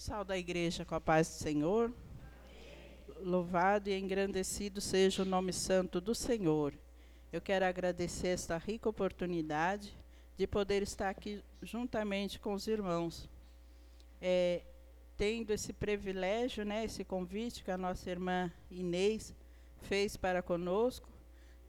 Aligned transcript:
Salve 0.00 0.32
a 0.32 0.38
igreja 0.38 0.82
com 0.82 0.94
a 0.94 1.00
paz 1.00 1.28
do 1.28 1.34
Senhor. 1.34 1.92
Louvado 3.18 3.90
e 3.90 3.98
engrandecido 3.98 4.80
seja 4.80 5.20
o 5.20 5.26
nome 5.26 5.52
santo 5.52 6.00
do 6.00 6.14
Senhor. 6.14 6.72
Eu 7.30 7.38
quero 7.38 7.66
agradecer 7.66 8.28
esta 8.28 8.56
rica 8.56 8.88
oportunidade 8.88 9.94
de 10.38 10.46
poder 10.46 10.82
estar 10.82 11.10
aqui 11.10 11.44
juntamente 11.60 12.38
com 12.38 12.54
os 12.54 12.66
irmãos. 12.66 13.28
É, 14.22 14.62
tendo 15.18 15.50
esse 15.50 15.70
privilégio, 15.70 16.64
né, 16.64 16.82
esse 16.86 17.04
convite 17.04 17.62
que 17.62 17.70
a 17.70 17.76
nossa 17.76 18.08
irmã 18.08 18.50
Inês 18.70 19.34
fez 19.82 20.16
para 20.16 20.40
conosco, 20.40 21.10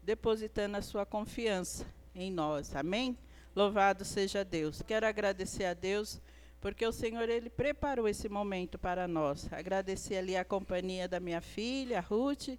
depositando 0.02 0.78
a 0.78 0.82
sua 0.82 1.06
confiança 1.06 1.86
em 2.16 2.32
nós. 2.32 2.74
Amém? 2.78 3.18
Louvado 3.54 4.06
seja 4.06 4.46
Deus. 4.46 4.82
Quero 4.82 5.06
agradecer 5.06 5.66
a 5.66 5.74
Deus 5.74 6.22
porque 6.62 6.86
o 6.86 6.92
Senhor 6.92 7.28
ele 7.28 7.50
preparou 7.50 8.08
esse 8.08 8.30
momento 8.30 8.78
para 8.78 9.08
nós. 9.08 9.52
Agradecer 9.52 10.18
ali 10.18 10.38
a 10.38 10.46
companhia 10.46 11.08
da 11.08 11.20
minha 11.20 11.42
filha, 11.42 12.00
Ruth, 12.00 12.50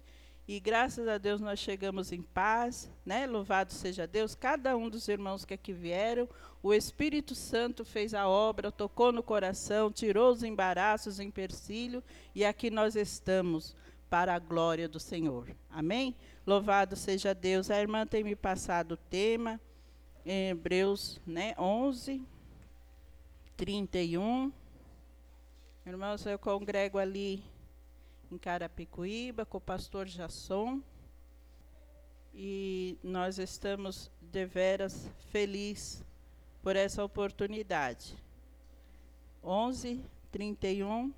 e 0.45 0.59
graças 0.59 1.07
a 1.07 1.17
Deus 1.17 1.39
nós 1.39 1.57
chegamos 1.57 2.11
em 2.11 2.21
paz, 2.21 2.91
né? 3.05 3.25
Louvado 3.25 3.71
seja 3.71 4.05
Deus. 4.05 4.35
Cada 4.35 4.75
um 4.75 4.89
dos 4.89 5.07
irmãos 5.07 5.45
que 5.45 5.53
aqui 5.53 5.71
vieram, 5.71 6.27
o 6.61 6.73
Espírito 6.73 7.33
Santo 7.33 7.85
fez 7.85 8.13
a 8.13 8.27
obra, 8.27 8.69
tocou 8.69 9.13
no 9.13 9.23
coração, 9.23 9.89
tirou 9.89 10.33
os 10.33 10.43
embaraços, 10.43 11.21
em 11.21 11.27
empecilho, 11.27 12.03
e 12.35 12.43
aqui 12.43 12.69
nós 12.69 12.97
estamos 12.97 13.73
para 14.09 14.35
a 14.35 14.39
glória 14.39 14.89
do 14.89 14.99
Senhor. 14.99 15.47
Amém? 15.69 16.13
Louvado 16.45 16.97
seja 16.97 17.33
Deus. 17.33 17.71
A 17.71 17.79
irmã 17.79 18.05
tem 18.05 18.21
me 18.21 18.35
passado 18.35 18.91
o 18.91 18.97
tema 18.97 19.61
em 20.25 20.49
Hebreus, 20.49 21.21
né, 21.25 21.55
11 21.57 22.21
31. 23.63 24.51
Irmãos, 25.85 26.25
eu 26.25 26.37
congrego 26.37 26.97
ali 26.97 27.41
em 28.29 28.37
Carapicuíba 28.37 29.45
com 29.45 29.57
o 29.57 29.61
pastor 29.61 30.05
Jasson. 30.05 30.81
E 32.33 32.97
nós 33.01 33.39
estamos 33.39 34.11
deveras 34.21 35.09
felizes 35.31 36.03
por 36.61 36.75
essa 36.75 37.05
oportunidade. 37.05 38.17
11, 39.41 40.03
31. 40.29 41.13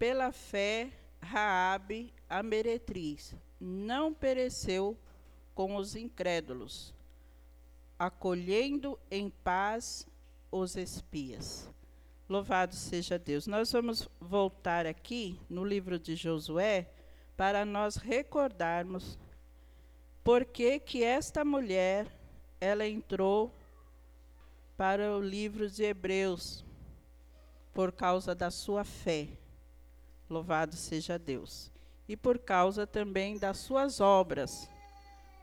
Pela 0.00 0.32
fé, 0.32 0.90
Raabe, 1.20 2.12
a 2.28 2.42
meretriz, 2.42 3.36
não 3.60 4.12
pereceu 4.12 4.98
com 5.54 5.76
os 5.76 5.94
incrédulos 5.94 6.92
acolhendo 8.02 8.98
em 9.08 9.30
paz 9.30 10.08
os 10.50 10.74
espias. 10.74 11.70
Louvado 12.28 12.74
seja 12.74 13.16
Deus. 13.16 13.46
Nós 13.46 13.70
vamos 13.70 14.08
voltar 14.20 14.86
aqui 14.86 15.38
no 15.48 15.64
livro 15.64 16.00
de 16.00 16.16
Josué 16.16 16.90
para 17.36 17.64
nós 17.64 17.94
recordarmos 17.94 19.16
por 20.24 20.44
que 20.44 20.80
que 20.80 21.04
esta 21.04 21.44
mulher 21.44 22.08
ela 22.60 22.88
entrou 22.88 23.54
para 24.76 25.16
o 25.16 25.20
livro 25.20 25.70
de 25.70 25.84
Hebreus 25.84 26.64
por 27.72 27.92
causa 27.92 28.34
da 28.34 28.50
sua 28.50 28.82
fé. 28.82 29.28
Louvado 30.28 30.74
seja 30.74 31.20
Deus. 31.20 31.70
E 32.08 32.16
por 32.16 32.40
causa 32.40 32.84
também 32.84 33.38
das 33.38 33.58
suas 33.58 34.00
obras 34.00 34.68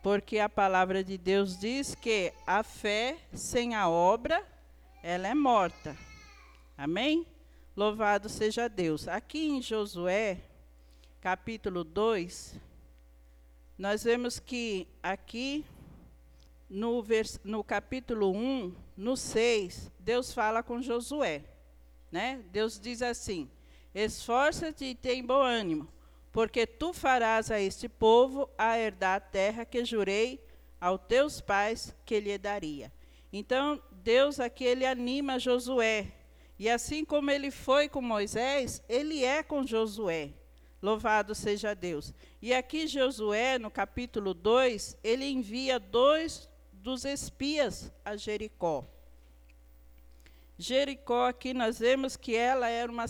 porque 0.01 0.39
a 0.39 0.47
palavra 0.47 1.03
de 1.03 1.17
Deus 1.17 1.57
diz 1.57 1.93
que 1.93 2.33
a 2.47 2.63
fé 2.63 3.17
sem 3.33 3.75
a 3.75 3.89
obra, 3.89 4.45
ela 5.03 5.27
é 5.27 5.33
morta. 5.33 5.95
Amém? 6.77 7.25
Louvado 7.75 8.29
seja 8.29 8.69
Deus. 8.69 9.07
Aqui 9.07 9.49
em 9.49 9.61
Josué, 9.61 10.39
capítulo 11.19 11.83
2, 11.83 12.55
nós 13.77 14.03
vemos 14.03 14.39
que 14.39 14.87
aqui 15.03 15.65
no, 16.69 17.01
vers, 17.01 17.39
no 17.43 17.63
capítulo 17.63 18.31
1, 18.31 18.73
no 18.95 19.17
6, 19.17 19.91
Deus 19.99 20.33
fala 20.33 20.63
com 20.63 20.81
Josué. 20.81 21.43
Né? 22.11 22.41
Deus 22.51 22.79
diz 22.79 23.01
assim: 23.01 23.49
Esforça-te 23.93 24.85
e 24.85 24.95
tem 24.95 25.25
bom 25.25 25.41
ânimo 25.41 25.87
porque 26.31 26.67
tu 26.67 26.93
farás 26.93 27.49
a 27.49 27.59
este 27.59 27.89
povo 27.89 28.49
a 28.57 28.77
herdar 28.77 29.17
a 29.17 29.19
terra 29.19 29.65
que 29.65 29.83
jurei 29.83 30.43
aos 30.79 31.01
teus 31.07 31.41
pais 31.41 31.95
que 32.05 32.19
lhe 32.19 32.37
daria. 32.37 32.91
Então, 33.31 33.81
Deus 33.91 34.39
aqui 34.39 34.63
ele 34.63 34.85
anima 34.85 35.39
Josué. 35.39 36.11
E 36.57 36.69
assim 36.69 37.05
como 37.05 37.31
ele 37.31 37.51
foi 37.51 37.87
com 37.87 38.01
Moisés, 38.01 38.81
ele 38.87 39.23
é 39.23 39.41
com 39.41 39.65
Josué. 39.65 40.31
Louvado 40.81 41.35
seja 41.35 41.73
Deus. 41.73 42.13
E 42.41 42.53
aqui 42.53 42.87
Josué, 42.87 43.57
no 43.57 43.69
capítulo 43.69 44.33
2, 44.33 44.97
ele 45.03 45.25
envia 45.25 45.79
dois 45.79 46.49
dos 46.71 47.05
espias 47.05 47.91
a 48.03 48.15
Jericó. 48.15 48.85
Jericó 50.57 51.27
aqui 51.27 51.53
nós 51.53 51.79
vemos 51.79 52.15
que 52.15 52.35
ela 52.35 52.69
era 52.69 52.91
uma, 52.91 53.05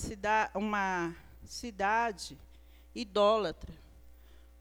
uma 0.56 1.16
cidade 1.44 2.38
idólatra. 2.94 3.74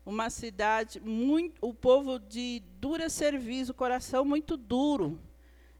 Uma 0.05 0.31
cidade 0.31 1.01
muito, 1.01 1.55
o 1.61 1.75
povo 1.75 2.19
de 2.19 2.63
dura 2.81 3.11
serviço, 3.11 3.75
coração 3.75 4.25
muito 4.25 4.57
duro. 4.57 5.19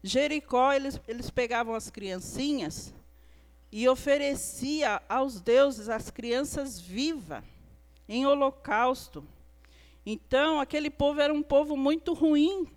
Jericó, 0.03 0.71
eles, 0.71 0.99
eles 1.07 1.29
pegavam 1.29 1.73
as 1.73 1.89
criancinhas 1.89 2.93
e 3.71 3.87
oferecia 3.87 5.01
aos 5.09 5.41
deuses 5.41 5.89
as 5.89 6.09
crianças 6.09 6.79
vivas 6.79 7.43
em 8.07 8.25
holocausto. 8.25 9.23
Então, 10.05 10.59
aquele 10.59 10.89
povo 10.89 11.21
era 11.21 11.33
um 11.33 11.43
povo 11.43 11.75
muito 11.77 12.13
ruim, 12.13 12.67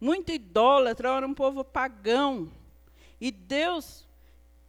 muito 0.00 0.32
idólatra, 0.32 1.16
era 1.16 1.26
um 1.26 1.34
povo 1.34 1.64
pagão. 1.64 2.50
E 3.20 3.30
Deus, 3.30 4.06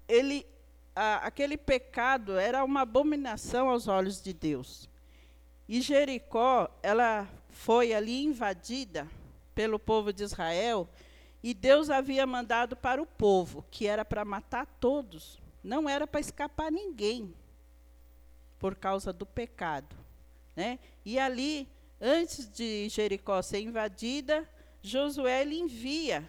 ele 0.08 0.46
a, 0.96 1.18
aquele 1.28 1.58
pecado 1.58 2.38
era 2.38 2.64
uma 2.64 2.82
abominação 2.82 3.70
aos 3.70 3.88
olhos 3.88 4.22
de 4.22 4.34
Deus. 4.34 4.90
E 5.68 5.82
Jericó, 5.82 6.70
ela 6.82 7.28
foi 7.50 7.94
ali 7.94 8.24
invadida 8.24 9.08
pelo 9.56 9.80
povo 9.80 10.12
de 10.12 10.24
Israel, 10.24 10.90
e 11.42 11.54
Deus 11.54 11.90
havia 11.90 12.26
mandado 12.26 12.76
para 12.76 13.02
o 13.02 13.06
povo, 13.06 13.66
que 13.70 13.86
era 13.86 14.04
para 14.04 14.26
matar 14.26 14.66
todos, 14.80 15.42
não 15.64 15.90
era 15.90 16.08
para 16.08 16.20
escapar 16.20 16.72
ninguém, 16.72 17.34
por 18.58 18.76
causa 18.76 19.12
do 19.12 19.26
pecado. 19.26 19.96
Né? 20.56 20.80
E 21.04 21.20
ali, 21.20 21.68
antes 22.00 22.50
de 22.50 22.88
Jericó 22.90 23.42
ser 23.42 23.60
invadida, 23.60 24.50
Josué 24.82 25.44
envia 25.46 26.28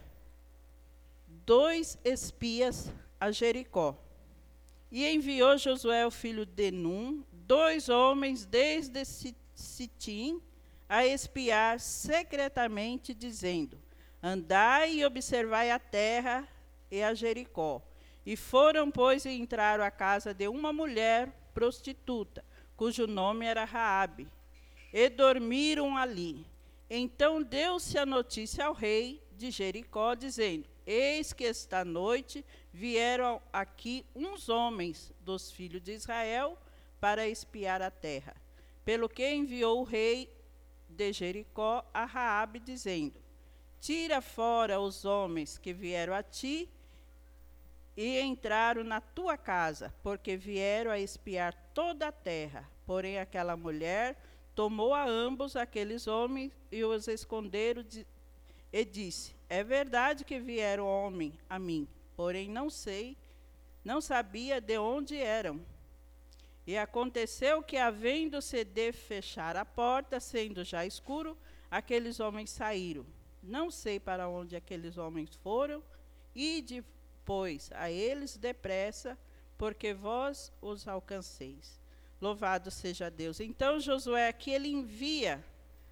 dois 1.44 1.98
espias 2.04 2.92
a 3.20 3.30
Jericó. 3.30 3.96
E 4.94 5.12
enviou 5.12 5.58
Josué, 5.58 6.06
o 6.06 6.10
filho 6.10 6.46
de 6.46 6.70
Num, 6.70 7.24
dois 7.32 7.88
homens 7.88 8.46
desde 8.46 9.04
Sitim, 9.52 10.40
a 10.88 11.04
espiar 11.04 11.80
secretamente, 11.80 13.12
dizendo: 13.12 13.76
Andai 14.22 15.00
e 15.00 15.04
observai 15.04 15.72
a 15.72 15.80
terra 15.80 16.46
e 16.88 17.02
a 17.02 17.12
Jericó. 17.12 17.82
E 18.24 18.36
foram, 18.36 18.88
pois, 18.88 19.24
e 19.24 19.30
entraram 19.30 19.82
à 19.82 19.90
casa 19.90 20.32
de 20.32 20.46
uma 20.46 20.72
mulher 20.72 21.50
prostituta, 21.52 22.44
cujo 22.76 23.04
nome 23.08 23.46
era 23.46 23.64
Raabe, 23.64 24.28
e 24.92 25.08
dormiram 25.08 25.96
ali. 25.96 26.46
Então 26.88 27.42
deu-se 27.42 27.98
a 27.98 28.06
notícia 28.06 28.66
ao 28.66 28.72
rei 28.72 29.20
de 29.32 29.50
Jericó, 29.50 30.14
dizendo: 30.14 30.68
Eis 30.86 31.32
que 31.32 31.44
esta 31.44 31.84
noite 31.84 32.44
vieram 32.72 33.40
aqui 33.52 34.04
uns 34.14 34.48
homens 34.48 35.12
dos 35.20 35.50
filhos 35.50 35.82
de 35.82 35.92
Israel 35.92 36.58
para 37.00 37.26
espiar 37.26 37.80
a 37.80 37.90
terra. 37.90 38.36
Pelo 38.84 39.08
que 39.08 39.26
enviou 39.28 39.80
o 39.80 39.84
rei 39.84 40.30
de 40.88 41.12
Jericó 41.12 41.84
a 41.92 42.04
Raabe 42.04 42.60
dizendo: 42.60 43.14
Tira 43.80 44.20
fora 44.20 44.80
os 44.80 45.04
homens 45.04 45.58
que 45.58 45.72
vieram 45.72 46.14
a 46.14 46.22
ti 46.22 46.68
e 47.96 48.20
entraram 48.20 48.82
na 48.82 49.00
tua 49.00 49.36
casa, 49.36 49.94
porque 50.02 50.36
vieram 50.36 50.90
a 50.90 50.98
espiar 50.98 51.54
toda 51.72 52.08
a 52.08 52.12
terra. 52.12 52.68
Porém 52.86 53.18
aquela 53.18 53.56
mulher 53.56 54.16
tomou 54.54 54.94
a 54.94 55.04
ambos 55.04 55.56
aqueles 55.56 56.06
homens 56.06 56.52
e 56.70 56.84
os 56.84 57.08
esconderam 57.08 57.82
e 58.74 58.84
disse: 58.84 59.36
É 59.48 59.62
verdade 59.62 60.24
que 60.24 60.40
vieram 60.40 60.84
homem 60.84 61.32
a 61.48 61.60
mim, 61.60 61.86
porém 62.16 62.48
não 62.48 62.68
sei, 62.68 63.16
não 63.84 64.00
sabia 64.00 64.60
de 64.60 64.76
onde 64.76 65.16
eram. 65.16 65.64
E 66.66 66.76
aconteceu 66.76 67.62
que, 67.62 67.76
havendo-se 67.76 68.64
de 68.64 68.90
fechar 68.90 69.56
a 69.56 69.64
porta, 69.64 70.18
sendo 70.18 70.64
já 70.64 70.84
escuro, 70.84 71.38
aqueles 71.70 72.18
homens 72.18 72.50
saíram. 72.50 73.06
Não 73.40 73.70
sei 73.70 74.00
para 74.00 74.28
onde 74.28 74.56
aqueles 74.56 74.98
homens 74.98 75.36
foram, 75.36 75.80
e 76.34 76.60
de 76.60 76.82
pois, 77.24 77.70
a 77.74 77.88
eles 77.92 78.36
depressa, 78.36 79.16
porque 79.56 79.94
vós 79.94 80.52
os 80.60 80.88
alcanceis. 80.88 81.80
Louvado 82.20 82.72
seja 82.72 83.08
Deus. 83.08 83.38
Então 83.38 83.78
Josué 83.78 84.26
aqui 84.26 84.50
ele 84.50 84.68
envia 84.68 85.44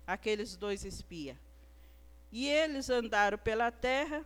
aqueles 0.04 0.56
dois 0.56 0.84
espias. 0.84 1.36
E 2.32 2.48
eles 2.48 2.88
andaram 2.88 3.36
pela 3.36 3.70
terra 3.70 4.24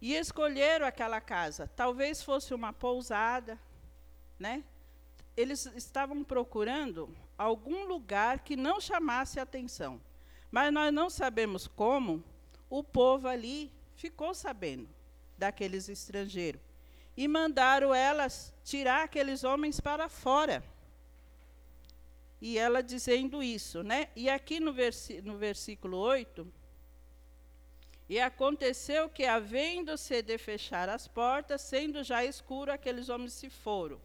e 0.00 0.14
escolheram 0.14 0.86
aquela 0.86 1.20
casa. 1.20 1.70
Talvez 1.76 2.22
fosse 2.22 2.54
uma 2.54 2.72
pousada, 2.72 3.58
né? 4.38 4.64
Eles 5.36 5.66
estavam 5.76 6.24
procurando 6.24 7.14
algum 7.36 7.84
lugar 7.84 8.40
que 8.40 8.56
não 8.56 8.80
chamasse 8.80 9.38
atenção. 9.38 10.00
Mas 10.50 10.72
nós 10.72 10.92
não 10.92 11.10
sabemos 11.10 11.68
como 11.68 12.24
o 12.70 12.82
povo 12.82 13.28
ali 13.28 13.70
ficou 13.94 14.34
sabendo 14.34 14.88
daqueles 15.36 15.88
estrangeiros. 15.88 16.60
E 17.14 17.28
mandaram 17.28 17.94
elas 17.94 18.54
tirar 18.64 19.04
aqueles 19.04 19.44
homens 19.44 19.80
para 19.80 20.08
fora. 20.08 20.64
E 22.40 22.56
ela 22.56 22.82
dizendo 22.82 23.42
isso, 23.42 23.82
né? 23.82 24.08
E 24.14 24.30
aqui 24.30 24.60
no, 24.60 24.72
no 25.24 25.36
versículo 25.36 25.98
8, 25.98 26.46
e 28.08 28.18
aconteceu 28.18 29.08
que, 29.08 29.24
havendo-se 29.24 30.22
de 30.22 30.38
fechar 30.38 30.88
as 30.88 31.06
portas, 31.06 31.60
sendo 31.60 32.02
já 32.02 32.24
escuro, 32.24 32.72
aqueles 32.72 33.08
homens 33.08 33.34
se 33.34 33.50
foram. 33.50 34.00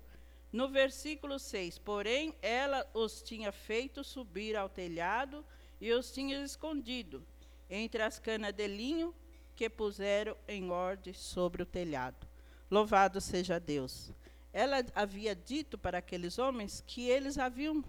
No 0.52 0.68
versículo 0.68 1.40
6, 1.40 1.80
porém, 1.80 2.36
ela 2.42 2.86
os 2.94 3.24
tinha 3.24 3.52
feito 3.52 4.04
subir 4.04 4.56
ao 4.56 4.70
telhado 4.70 5.44
e 5.80 5.92
os 5.94 6.12
tinha 6.12 6.44
escondido 6.44 7.26
entre 7.70 8.04
as 8.04 8.20
canas 8.20 8.54
de 8.54 8.68
linho 8.68 9.16
que 9.56 9.70
puseram 9.70 10.36
em 10.48 10.70
ordem 10.70 11.14
sobre 11.14 11.64
o 11.64 11.66
telhado. 11.66 12.28
Louvado 12.70 13.22
seja 13.22 13.60
Deus. 13.60 14.12
Ela 14.52 14.86
havia 14.94 15.36
dito 15.36 15.78
para 15.78 15.98
aqueles 15.98 16.38
homens 16.38 16.84
que 16.86 17.10
eles 17.10 17.38
haviam, 17.38 17.84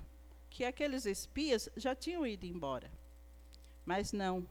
que 0.49 0.65
aqueles 0.65 1.05
espias 1.05 1.69
já 1.77 1.95
tinham 1.95 2.27
ido 2.27 2.47
embora. 2.47 2.91
Mas 3.85 4.13
não, 4.13 4.47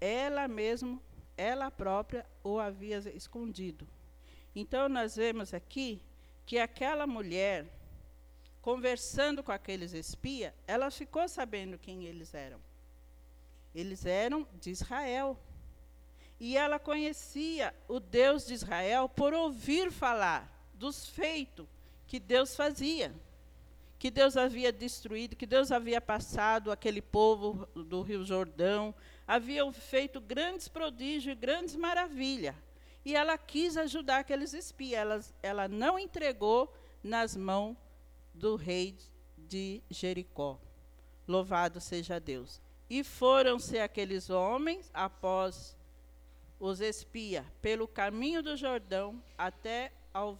ela 0.00 0.48
mesmo, 0.48 1.02
ela 1.36 1.70
própria 1.70 2.24
o 2.42 2.58
havia 2.58 2.98
escondido. 3.14 3.86
Então 4.54 4.88
nós 4.88 5.16
vemos 5.16 5.54
aqui 5.54 6.00
que 6.46 6.58
aquela 6.58 7.06
mulher, 7.06 7.66
conversando 8.60 9.42
com 9.42 9.52
aqueles 9.52 9.92
espias, 9.92 10.52
ela 10.66 10.90
ficou 10.90 11.28
sabendo 11.28 11.78
quem 11.78 12.04
eles 12.04 12.34
eram. 12.34 12.60
Eles 13.74 14.04
eram 14.04 14.46
de 14.60 14.70
Israel. 14.70 15.38
E 16.38 16.56
ela 16.56 16.78
conhecia 16.78 17.74
o 17.86 18.00
Deus 18.00 18.46
de 18.46 18.54
Israel 18.54 19.08
por 19.08 19.32
ouvir 19.34 19.92
falar 19.92 20.50
dos 20.74 21.08
feitos 21.08 21.66
que 22.06 22.18
Deus 22.18 22.56
fazia. 22.56 23.14
Que 23.98 24.10
Deus 24.10 24.36
havia 24.36 24.72
destruído, 24.72 25.36
que 25.36 25.46
Deus 25.46 25.70
havia 25.70 26.00
passado 26.00 26.72
aquele 26.72 27.02
povo 27.02 27.68
do 27.74 28.00
Rio 28.00 28.24
Jordão, 28.24 28.94
havia 29.30 29.72
feito 29.72 30.20
grandes 30.20 30.66
prodígios 30.66 31.36
e 31.36 31.40
grandes 31.40 31.76
maravilhas. 31.76 32.56
E 33.04 33.14
ela 33.14 33.38
quis 33.38 33.76
ajudar 33.76 34.18
aqueles 34.18 34.52
espias. 34.52 34.98
Ela, 35.00 35.20
ela 35.40 35.68
não 35.68 35.96
entregou 35.96 36.74
nas 37.00 37.36
mãos 37.36 37.76
do 38.34 38.56
rei 38.56 38.96
de 39.38 39.80
Jericó. 39.88 40.58
Louvado 41.28 41.80
seja 41.80 42.18
Deus. 42.18 42.60
E 42.90 43.04
foram-se 43.04 43.78
aqueles 43.78 44.30
homens, 44.30 44.90
após 44.92 45.76
os 46.58 46.80
espia, 46.80 47.46
pelo 47.62 47.86
caminho 47.86 48.42
do 48.42 48.56
Jordão 48.56 49.22
até 49.38 49.92
ao 50.12 50.36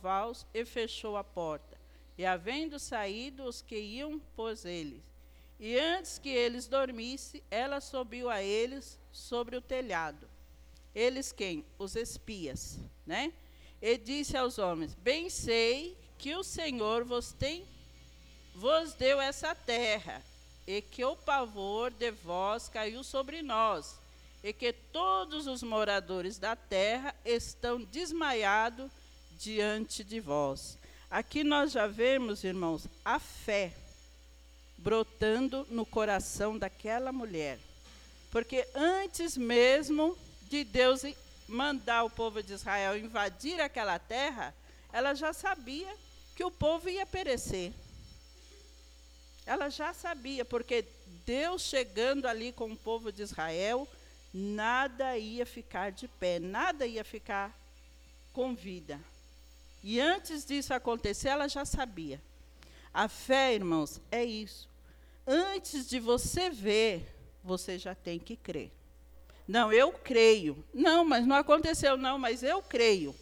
e 0.53 0.65
fechou 0.65 1.17
a 1.17 1.23
porta. 1.23 1.79
E 2.19 2.27
havendo 2.27 2.77
saído 2.77 3.45
os 3.45 3.63
que 3.63 3.79
iam, 3.79 4.19
pôs 4.35 4.65
eles. 4.65 5.10
E 5.61 5.79
antes 5.79 6.19
que 6.19 6.31
eles 6.31 6.67
dormissem, 6.67 7.43
ela 7.51 7.81
subiu 7.81 8.29
a 8.29 8.43
eles 8.43 8.99
sobre 9.13 9.57
o 9.57 9.61
telhado. 9.61 10.27
Eles 10.95 11.31
quem? 11.31 11.65
Os 11.79 11.95
espias, 11.95 12.79
né? 13.07 13.33
E 13.81 13.97
disse 13.97 14.37
aos 14.37 14.59
homens: 14.59 14.95
Bem 14.95 15.31
sei 15.31 15.97
que 16.19 16.35
o 16.35 16.43
Senhor 16.43 17.05
vos 17.05 17.31
tem 17.31 17.65
vos 18.55 18.93
deu 18.93 19.21
essa 19.21 19.55
terra 19.55 20.23
e 20.67 20.83
que 20.83 21.05
o 21.05 21.17
pavor 21.17 21.91
de 21.91 22.11
vós 22.11 22.69
caiu 22.69 23.03
sobre 23.03 23.43
nós, 23.43 23.99
e 24.43 24.53
que 24.53 24.73
todos 24.73 25.47
os 25.47 25.63
moradores 25.63 26.39
da 26.39 26.55
terra 26.55 27.15
estão 27.25 27.83
desmaiados 27.83 28.91
diante 29.33 30.05
de 30.05 30.21
vós. 30.21 30.79
Aqui 31.11 31.43
nós 31.43 31.73
já 31.73 31.87
vemos, 31.87 32.45
irmãos, 32.45 32.87
a 33.05 33.19
fé 33.19 33.73
brotando 34.83 35.67
no 35.71 35.85
coração 35.85 36.59
daquela 36.59 37.13
mulher. 37.13 37.59
Porque 38.31 38.67
antes 38.75 39.37
mesmo 39.37 40.17
de 40.49 40.65
Deus 40.65 41.03
mandar 41.47 42.05
o 42.05 42.11
povo 42.11 42.43
de 42.43 42.53
Israel 42.53 42.97
invadir 42.97 43.61
aquela 43.61 43.99
terra, 43.99 44.55
ela 44.93 45.15
já 45.15 45.33
sabia 45.33 45.93
que 46.35 46.45
o 46.45 46.51
povo 46.51 46.89
ia 46.89 47.05
perecer. 47.05 47.73
Ela 49.45 49.69
já 49.69 49.93
sabia, 49.93 50.45
porque 50.45 50.85
Deus 51.27 51.63
chegando 51.63 52.27
ali 52.27 52.53
com 52.53 52.71
o 52.71 52.77
povo 52.77 53.11
de 53.11 53.23
Israel, 53.23 53.87
nada 54.33 55.19
ia 55.19 55.45
ficar 55.45 55.91
de 55.91 56.07
pé, 56.07 56.39
nada 56.39 56.87
ia 56.87 57.05
ficar 57.05 57.53
com 58.33 58.55
vida. 58.55 59.01
E 59.83 59.99
antes 60.01 60.45
disso 60.45 60.73
acontecer, 60.73 61.29
ela 61.29 61.49
já 61.49 61.65
sabia. 61.65 62.21
A 62.95 63.09
fé, 63.09 63.55
irmãos, 63.55 64.01
é 64.11 64.25
isso. 64.25 64.70
Antes 65.33 65.89
de 65.89 66.01
você 66.01 66.51
ver, 66.51 67.07
você 67.45 67.79
já 67.79 67.95
tem 67.95 68.19
que 68.19 68.35
crer. 68.35 68.73
Não, 69.47 69.73
eu 69.73 69.93
creio. 69.93 70.65
Não, 70.75 71.05
mas 71.05 71.25
não 71.25 71.37
aconteceu, 71.37 71.97
não, 71.97 72.19
mas 72.19 72.43
eu 72.43 72.61
creio. 72.61 73.15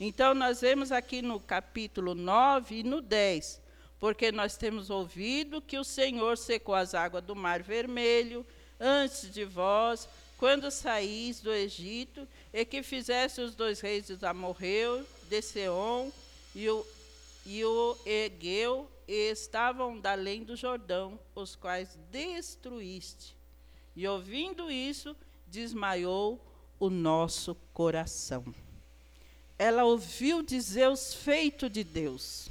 Então, 0.00 0.34
nós 0.34 0.60
vemos 0.60 0.90
aqui 0.90 1.22
no 1.22 1.38
capítulo 1.38 2.14
9 2.14 2.80
e 2.80 2.82
no 2.82 3.00
10 3.00 3.62
porque 4.02 4.32
nós 4.32 4.56
temos 4.56 4.90
ouvido 4.90 5.62
que 5.62 5.78
o 5.78 5.84
Senhor 5.84 6.36
secou 6.36 6.74
as 6.74 6.92
águas 6.92 7.22
do 7.22 7.36
Mar 7.36 7.62
Vermelho 7.62 8.44
antes 8.80 9.32
de 9.32 9.44
vós, 9.44 10.08
quando 10.36 10.72
saís 10.72 11.40
do 11.40 11.52
Egito, 11.52 12.26
e 12.52 12.64
que 12.64 12.82
fizesse 12.82 13.40
os 13.40 13.54
dois 13.54 13.78
reis 13.80 14.08
de 14.08 14.26
Amorreu, 14.26 15.06
de 15.28 15.40
Seom 15.40 16.10
e 16.52 16.68
o, 16.68 16.84
e 17.46 17.64
o 17.64 17.96
Egeu, 18.04 18.90
e 19.06 19.30
estavam 19.30 19.98
da 19.98 20.12
além 20.12 20.44
do 20.44 20.56
Jordão, 20.56 21.18
os 21.34 21.56
quais 21.56 21.98
destruíste. 22.10 23.36
E 23.94 24.06
ouvindo 24.06 24.70
isso, 24.70 25.16
desmaiou 25.46 26.40
o 26.80 26.88
nosso 26.88 27.54
coração. 27.72 28.44
Ela 29.58 29.84
ouviu 29.84 30.42
dizer 30.42 30.88
os 30.88 31.14
feitos 31.14 31.70
de 31.70 31.84
Deus. 31.84 32.48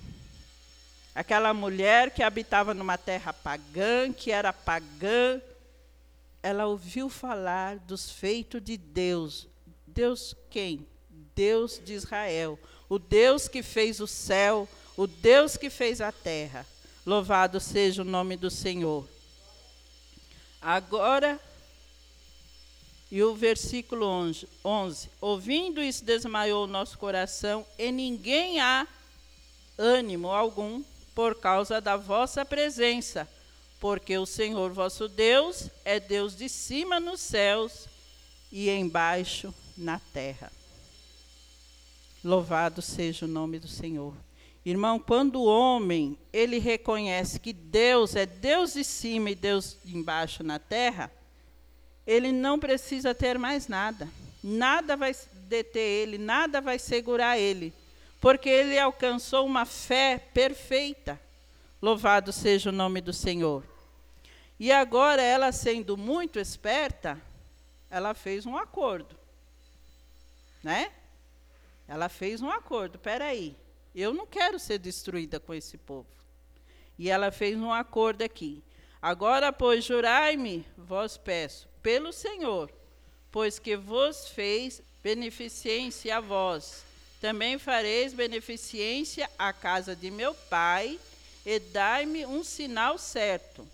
Aquela 1.13 1.53
mulher 1.53 2.11
que 2.11 2.23
habitava 2.23 2.73
numa 2.73 2.97
terra 2.97 3.33
pagã, 3.33 4.13
que 4.13 4.31
era 4.31 4.53
pagã, 4.53 5.41
ela 6.41 6.65
ouviu 6.67 7.09
falar 7.09 7.77
dos 7.79 8.09
feitos 8.09 8.63
de 8.63 8.77
Deus. 8.77 9.47
Deus 9.85 10.35
quem? 10.49 10.87
Deus 11.35 11.81
de 11.83 11.93
Israel. 11.93 12.57
O 12.87 12.97
Deus 12.97 13.47
que 13.47 13.61
fez 13.61 13.99
o 13.99 14.07
céu, 14.07 14.67
o 14.95 15.07
Deus 15.07 15.57
que 15.57 15.69
fez 15.69 16.01
a 16.01 16.11
terra. 16.11 16.65
Louvado 17.05 17.59
seja 17.59 18.01
o 18.01 18.05
nome 18.05 18.37
do 18.37 18.49
Senhor. 18.49 19.07
Agora, 20.61 21.39
e 23.11 23.21
o 23.23 23.35
versículo 23.35 24.05
11, 24.05 24.47
11: 24.63 25.09
Ouvindo 25.19 25.81
isso, 25.81 26.05
desmaiou 26.05 26.63
o 26.63 26.67
nosso 26.67 26.97
coração, 26.97 27.65
e 27.77 27.91
ninguém 27.91 28.59
há 28.61 28.87
ânimo 29.77 30.29
algum 30.29 30.83
por 31.13 31.35
causa 31.35 31.81
da 31.81 31.97
vossa 31.97 32.45
presença, 32.45 33.27
porque 33.79 34.17
o 34.17 34.25
Senhor 34.25 34.71
vosso 34.71 35.09
Deus 35.09 35.69
é 35.83 35.99
Deus 35.99 36.35
de 36.37 36.47
cima 36.47 36.99
nos 36.99 37.19
céus 37.19 37.87
e 38.51 38.69
embaixo 38.69 39.53
na 39.75 39.99
terra. 40.13 40.51
Louvado 42.23 42.81
seja 42.81 43.25
o 43.25 43.27
nome 43.27 43.59
do 43.59 43.67
Senhor. 43.67 44.13
Irmão, 44.65 44.99
quando 44.99 45.41
o 45.41 45.45
homem 45.45 46.17
ele 46.31 46.59
reconhece 46.59 47.39
que 47.39 47.51
Deus 47.51 48.15
é 48.15 48.25
Deus 48.25 48.73
de 48.73 48.83
cima 48.83 49.31
e 49.31 49.35
Deus 49.35 49.77
de 49.83 49.97
embaixo 49.97 50.43
na 50.43 50.59
terra, 50.59 51.11
ele 52.05 52.31
não 52.31 52.59
precisa 52.59 53.15
ter 53.15 53.39
mais 53.39 53.67
nada. 53.67 54.07
Nada 54.43 54.95
vai 54.95 55.15
deter 55.47 55.81
ele, 55.81 56.17
nada 56.17 56.61
vai 56.61 56.77
segurar 56.77 57.37
ele 57.37 57.73
porque 58.21 58.47
ele 58.47 58.77
alcançou 58.77 59.47
uma 59.47 59.65
fé 59.65 60.19
perfeita. 60.19 61.19
Louvado 61.81 62.31
seja 62.31 62.69
o 62.69 62.73
nome 62.73 63.01
do 63.01 63.11
Senhor. 63.11 63.63
E 64.59 64.71
agora, 64.71 65.23
ela 65.23 65.51
sendo 65.51 65.97
muito 65.97 66.37
esperta, 66.37 67.19
ela 67.89 68.13
fez 68.13 68.45
um 68.45 68.55
acordo. 68.55 69.17
Né? 70.61 70.91
Ela 71.87 72.07
fez 72.07 72.43
um 72.43 72.51
acordo. 72.51 72.97
Espera 72.97 73.25
aí, 73.25 73.57
eu 73.93 74.13
não 74.13 74.25
quero 74.25 74.57
ser 74.57 74.79
destruída 74.79 75.39
com 75.39 75.53
esse 75.53 75.77
povo. 75.77 76.07
E 76.97 77.09
ela 77.09 77.31
fez 77.31 77.57
um 77.57 77.73
acordo 77.73 78.21
aqui. 78.21 78.63
Agora, 79.01 79.51
pois, 79.51 79.83
jurai-me, 79.83 80.65
vós 80.77 81.17
peço, 81.17 81.67
pelo 81.81 82.13
Senhor, 82.13 82.71
pois 83.31 83.57
que 83.57 83.75
vos 83.75 84.27
fez 84.27 84.81
beneficência 85.03 86.17
a 86.17 86.19
vós. 86.19 86.83
Também 87.19 87.57
fareis 87.57 88.13
beneficência 88.13 89.29
à 89.37 89.51
casa 89.51 89.95
de 89.95 90.11
meu 90.11 90.33
pai, 90.33 90.99
e 91.45 91.59
dai-me 91.59 92.25
um 92.25 92.43
sinal 92.43 92.97
certo, 92.97 93.67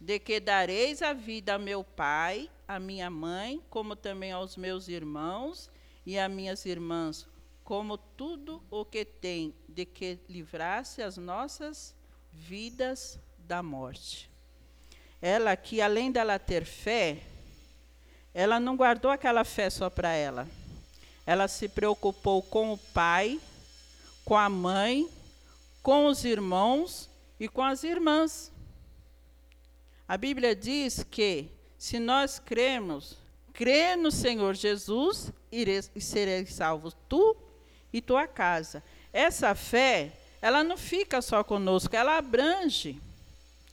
de 0.00 0.18
que 0.20 0.38
dareis 0.38 1.02
a 1.02 1.12
vida 1.12 1.54
a 1.54 1.58
meu 1.58 1.82
pai, 1.82 2.48
a 2.68 2.78
minha 2.78 3.10
mãe, 3.10 3.60
como 3.68 3.96
também 3.96 4.30
aos 4.30 4.56
meus 4.56 4.86
irmãos 4.86 5.68
e 6.06 6.18
a 6.18 6.28
minhas 6.28 6.64
irmãs, 6.64 7.26
como 7.68 7.98
tudo 7.98 8.62
o 8.70 8.82
que 8.82 9.04
tem, 9.04 9.54
de 9.68 9.84
que 9.84 10.18
livrasse 10.26 11.02
as 11.02 11.18
nossas 11.18 11.94
vidas 12.32 13.20
da 13.40 13.62
morte. 13.62 14.30
Ela 15.20 15.54
que, 15.54 15.82
além 15.82 16.10
dela 16.10 16.38
ter 16.38 16.64
fé, 16.64 17.18
ela 18.32 18.58
não 18.58 18.74
guardou 18.74 19.10
aquela 19.10 19.44
fé 19.44 19.68
só 19.68 19.90
para 19.90 20.14
ela. 20.14 20.48
Ela 21.26 21.46
se 21.46 21.68
preocupou 21.68 22.40
com 22.40 22.72
o 22.72 22.78
pai, 22.78 23.38
com 24.24 24.34
a 24.34 24.48
mãe, 24.48 25.06
com 25.82 26.06
os 26.06 26.24
irmãos 26.24 27.06
e 27.38 27.48
com 27.48 27.62
as 27.62 27.84
irmãs. 27.84 28.50
A 30.08 30.16
Bíblia 30.16 30.56
diz 30.56 31.02
que 31.02 31.50
se 31.76 31.98
nós 31.98 32.38
cremos, 32.38 33.18
crê 33.52 33.94
no 33.94 34.10
Senhor 34.10 34.54
Jesus 34.54 35.30
e 35.52 36.00
sereis 36.00 36.54
salvos 36.54 36.96
tu 37.06 37.36
e 37.92 38.00
tua 38.00 38.26
casa. 38.26 38.82
Essa 39.12 39.54
fé, 39.54 40.12
ela 40.40 40.62
não 40.62 40.76
fica 40.76 41.20
só 41.22 41.42
conosco, 41.42 41.94
ela 41.94 42.18
abrange. 42.18 43.00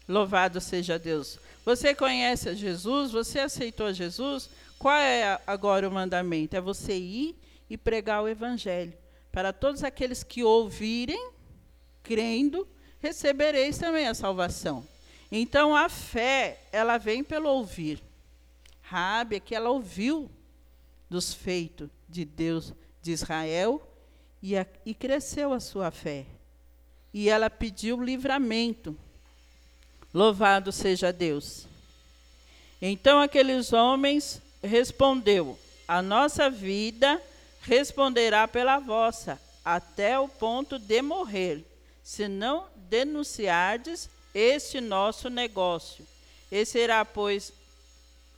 Louvado 0.07 0.61
seja 0.61 0.99
Deus. 0.99 1.39
Você 1.65 1.95
conhece 1.95 2.49
a 2.49 2.53
Jesus? 2.53 3.11
Você 3.11 3.39
aceitou 3.39 3.91
Jesus? 3.91 4.49
Qual 4.77 4.95
é 4.95 5.39
agora 5.47 5.87
o 5.87 5.91
mandamento? 5.91 6.55
É 6.55 6.61
você 6.61 6.95
ir 6.95 7.35
e 7.69 7.77
pregar 7.77 8.23
o 8.23 8.27
evangelho 8.27 8.93
para 9.31 9.51
todos 9.51 9.83
aqueles 9.83 10.23
que 10.23 10.43
ouvirem, 10.43 11.31
crendo, 12.01 12.67
recebereis 13.01 13.77
também 13.77 14.07
a 14.07 14.13
salvação. 14.13 14.87
Então 15.31 15.75
a 15.75 15.89
fé, 15.89 16.61
ela 16.71 16.97
vem 16.97 17.23
pelo 17.23 17.49
ouvir. 17.49 18.01
Rabi, 18.81 19.39
que 19.39 19.55
ela 19.55 19.71
ouviu 19.71 20.29
dos 21.09 21.33
feitos 21.33 21.89
de 22.07 22.23
Deus 22.23 22.71
de 23.01 23.11
Israel 23.11 23.81
e, 24.45 24.55
a, 24.55 24.63
e 24.85 24.93
cresceu 24.93 25.53
a 25.53 25.59
sua 25.59 25.89
fé. 25.89 26.23
E 27.11 27.29
ela 27.29 27.49
pediu 27.49 27.99
livramento. 27.99 28.95
Louvado 30.13 30.71
seja 30.71 31.11
Deus. 31.11 31.65
Então 32.79 33.19
aqueles 33.19 33.73
homens 33.73 34.39
respondeu: 34.63 35.57
A 35.87 35.99
nossa 35.99 36.47
vida 36.47 37.19
responderá 37.61 38.47
pela 38.47 38.77
vossa, 38.77 39.41
até 39.63 40.19
o 40.19 40.27
ponto 40.27 40.77
de 40.77 41.01
morrer, 41.01 41.65
se 42.03 42.27
não 42.27 42.67
denunciardes 42.75 44.07
este 44.31 44.79
nosso 44.79 45.27
negócio. 45.27 46.05
E 46.51 46.63
será, 46.65 47.03
pois, 47.03 47.51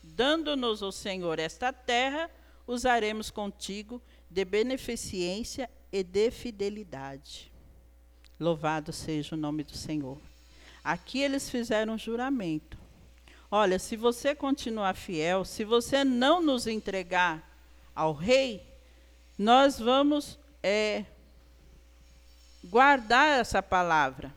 dando-nos 0.01 0.81
o 0.81 0.89
Senhor 0.89 1.37
esta 1.37 1.73
terra, 1.73 2.31
usaremos 2.65 3.29
contigo 3.29 4.01
de 4.29 4.45
beneficência 4.45 5.69
e 5.91 6.03
de 6.03 6.31
fidelidade. 6.31 7.51
Louvado 8.39 8.93
seja 8.93 9.35
o 9.35 9.37
nome 9.37 9.63
do 9.63 9.75
Senhor. 9.75 10.17
Aqui 10.83 11.21
eles 11.21 11.49
fizeram 11.49 11.93
um 11.93 11.97
juramento. 11.97 12.77
Olha, 13.49 13.79
se 13.79 13.95
você 13.95 14.35
continuar 14.35 14.95
fiel, 14.95 15.45
se 15.45 15.63
você 15.63 16.03
não 16.03 16.41
nos 16.41 16.67
entregar 16.67 17.43
ao 17.95 18.13
rei, 18.13 18.65
nós 19.37 19.79
vamos 19.79 20.37
é, 20.61 21.05
guardar 22.63 23.39
essa 23.39 23.63
palavra. 23.63 24.33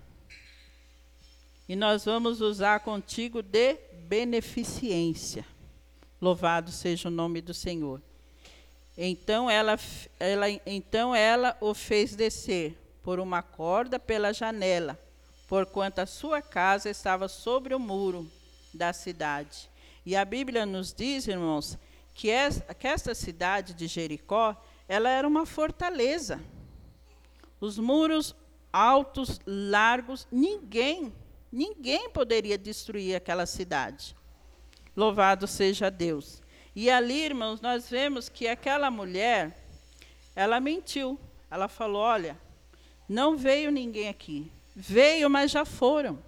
E 1.68 1.76
nós 1.76 2.04
vamos 2.04 2.40
usar 2.40 2.80
contigo 2.80 3.42
de 3.42 3.74
beneficência. 4.08 5.46
Louvado 6.20 6.70
seja 6.70 7.08
o 7.08 7.12
nome 7.12 7.40
do 7.40 7.54
Senhor. 7.54 8.02
Então 9.02 9.50
ela, 9.50 9.78
ela, 10.18 10.46
então 10.66 11.14
ela 11.14 11.56
o 11.60 11.72
fez 11.72 12.14
descer 12.14 12.76
por 13.02 13.18
uma 13.18 13.42
corda 13.42 13.98
pela 13.98 14.32
janela, 14.34 15.00
porquanto 15.48 16.00
a 16.00 16.06
sua 16.06 16.42
casa 16.42 16.90
estava 16.90 17.26
sobre 17.26 17.74
o 17.74 17.78
muro 17.78 18.30
da 18.74 18.92
cidade. 18.92 19.70
E 20.04 20.14
a 20.14 20.24
Bíblia 20.24 20.66
nos 20.66 20.92
diz, 20.92 21.26
irmãos, 21.26 21.78
que, 22.12 22.28
esta, 22.28 22.74
que 22.74 22.86
esta 22.86 23.14
cidade 23.14 23.72
de 23.72 23.86
Jericó, 23.86 24.54
ela 24.86 25.08
era 25.08 25.26
uma 25.26 25.46
fortaleza. 25.46 26.38
Os 27.58 27.78
muros 27.78 28.34
altos, 28.70 29.40
largos, 29.46 30.26
ninguém 30.30 31.12
Ninguém 31.52 32.08
poderia 32.10 32.56
destruir 32.56 33.16
aquela 33.16 33.44
cidade. 33.44 34.14
Louvado 34.96 35.46
seja 35.48 35.90
Deus. 35.90 36.40
E 36.74 36.88
ali, 36.88 37.24
irmãos, 37.24 37.60
nós 37.60 37.88
vemos 37.88 38.28
que 38.28 38.46
aquela 38.46 38.90
mulher, 38.90 39.56
ela 40.34 40.60
mentiu. 40.60 41.18
Ela 41.50 41.68
falou: 41.68 42.00
Olha, 42.00 42.38
não 43.08 43.36
veio 43.36 43.70
ninguém 43.70 44.08
aqui. 44.08 44.50
Veio, 44.74 45.28
mas 45.28 45.50
já 45.50 45.64
foram. 45.64 46.22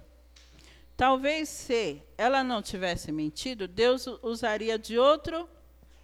Talvez 0.95 1.49
se 1.49 2.01
ela 2.17 2.43
não 2.43 2.61
tivesse 2.61 3.11
mentido, 3.11 3.67
Deus 3.67 4.05
usaria 4.21 4.77
de 4.77 4.97
outro 4.97 5.49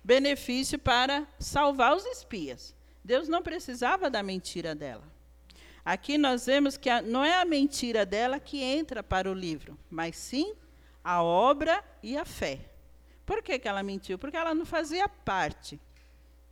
benefício 0.04 0.80
para 0.80 1.28
salvar 1.38 1.96
os 1.96 2.06
espias. 2.06 2.74
Deus 3.04 3.28
não 3.28 3.44
precisava 3.44 4.10
da 4.10 4.24
mentira 4.24 4.74
dela. 4.74 5.04
Aqui 5.86 6.18
nós 6.18 6.46
vemos 6.46 6.78
que 6.78 6.90
a, 6.90 7.02
não 7.02 7.24
é 7.24 7.40
a 7.40 7.46
mentira 7.46 8.06
dela 8.06 8.40
que 8.40 8.62
entra 8.62 9.04
para 9.04 9.30
o 9.30 9.34
livro, 9.34 9.78
mas 9.90 10.16
sim 10.16 10.54
a 11.04 11.24
obra 11.24 11.84
e 12.02 12.18
a 12.18 12.26
fé. 12.26 12.60
Por 13.30 13.44
que, 13.44 13.60
que 13.60 13.68
ela 13.68 13.84
mentiu? 13.84 14.18
Porque 14.18 14.36
ela 14.36 14.56
não 14.56 14.66
fazia 14.66 15.08
parte 15.08 15.80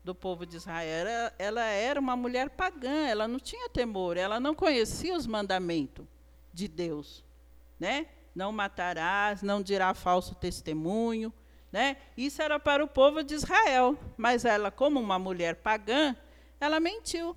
do 0.04 0.14
povo 0.14 0.46
de 0.46 0.58
Israel. 0.58 1.08
Ela, 1.40 1.64
era 1.64 2.00
uma 2.00 2.16
mulher 2.16 2.52
pagã, 2.52 3.08
ela 3.08 3.28
não 3.28 3.40
tinha 3.40 3.68
temor, 3.68 4.16
ela 4.16 4.40
não 4.40 4.54
conhecia 4.54 5.16
os 5.16 5.26
mandamentos 5.26 6.06
de 6.54 6.68
Deus. 6.68 7.26
Né? 7.80 8.06
Não 8.36 8.52
matarás, 8.52 9.42
não 9.42 9.60
dirá 9.60 9.92
falso 9.96 10.36
testemunho. 10.36 11.34
Né? 11.72 11.98
Isso 12.16 12.44
era 12.44 12.60
para 12.60 12.84
o 12.84 12.88
povo 12.88 13.24
de 13.24 13.34
Israel. 13.34 13.98
Mas 14.16 14.46
ela, 14.46 14.70
como 14.70 15.00
uma 15.00 15.18
mulher 15.18 15.56
pagã, 15.56 16.16
ela 16.60 16.80
mentiu. 16.80 17.36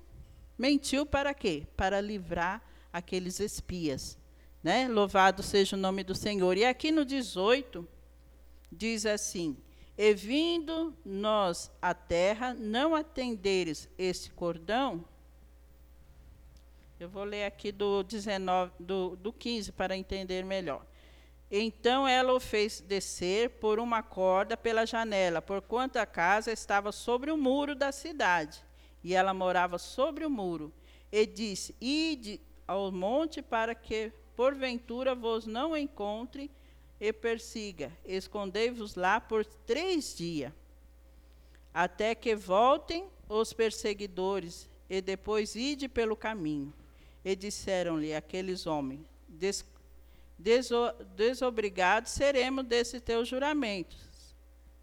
Mentiu 0.55 1.03
para 1.03 1.33
quê? 1.33 1.65
Para 1.75 1.99
livrar 1.99 2.61
aqueles 2.93 3.39
espias. 3.39 4.19
Né? 4.63 4.87
Louvado 4.87 5.41
seja 5.41 5.75
o 5.75 5.79
nome 5.79 6.03
do 6.03 6.13
Senhor. 6.13 6.55
E 6.57 6.63
aqui 6.63 6.91
no 6.91 7.03
18, 7.03 7.87
diz 8.71 9.05
assim: 9.05 9.57
E 9.97 10.13
vindo 10.13 10.95
nós 11.03 11.71
à 11.81 11.93
terra, 11.93 12.53
não 12.53 12.95
atenderes 12.95 13.89
este 13.97 14.31
cordão. 14.31 15.03
Eu 16.99 17.09
vou 17.09 17.23
ler 17.23 17.45
aqui 17.45 17.71
do, 17.71 18.03
19, 18.03 18.71
do, 18.79 19.15
do 19.15 19.33
15 19.33 19.71
para 19.71 19.97
entender 19.97 20.45
melhor. 20.45 20.85
Então 21.49 22.07
ela 22.07 22.31
o 22.31 22.39
fez 22.39 22.79
descer 22.79 23.49
por 23.49 23.79
uma 23.79 24.01
corda 24.01 24.55
pela 24.55 24.85
janela, 24.85 25.41
porquanto 25.41 25.97
a 25.97 26.05
casa 26.05 26.51
estava 26.51 26.91
sobre 26.91 27.29
o 27.29 27.37
muro 27.37 27.75
da 27.75 27.91
cidade 27.91 28.63
e 29.03 29.13
ela 29.13 29.33
morava 29.33 29.77
sobre 29.77 30.25
o 30.25 30.29
muro. 30.29 30.71
E 31.11 31.25
disse: 31.25 31.75
Ide 31.81 32.39
ao 32.67 32.91
monte 32.91 33.41
para 33.41 33.75
que 33.75 34.13
porventura 34.35 35.13
vos 35.13 35.45
não 35.45 35.75
encontre 35.75 36.49
e 37.01 37.11
persiga. 37.11 37.91
Escondei-vos 38.05 38.95
lá 38.95 39.19
por 39.19 39.43
três 39.43 40.15
dias, 40.15 40.53
até 41.73 42.15
que 42.15 42.35
voltem 42.35 43.09
os 43.27 43.51
perseguidores, 43.51 44.69
e 44.89 45.01
depois 45.01 45.55
ide 45.55 45.89
pelo 45.89 46.15
caminho. 46.15 46.73
E 47.25 47.35
disseram-lhe 47.35 48.13
aqueles 48.13 48.67
homens: 48.67 49.01
Des, 49.27 49.65
deso, 50.37 50.93
Desobrigados 51.15 52.11
seremos 52.11 52.65
desses 52.65 53.01
teus 53.01 53.27
juramentos, 53.27 53.99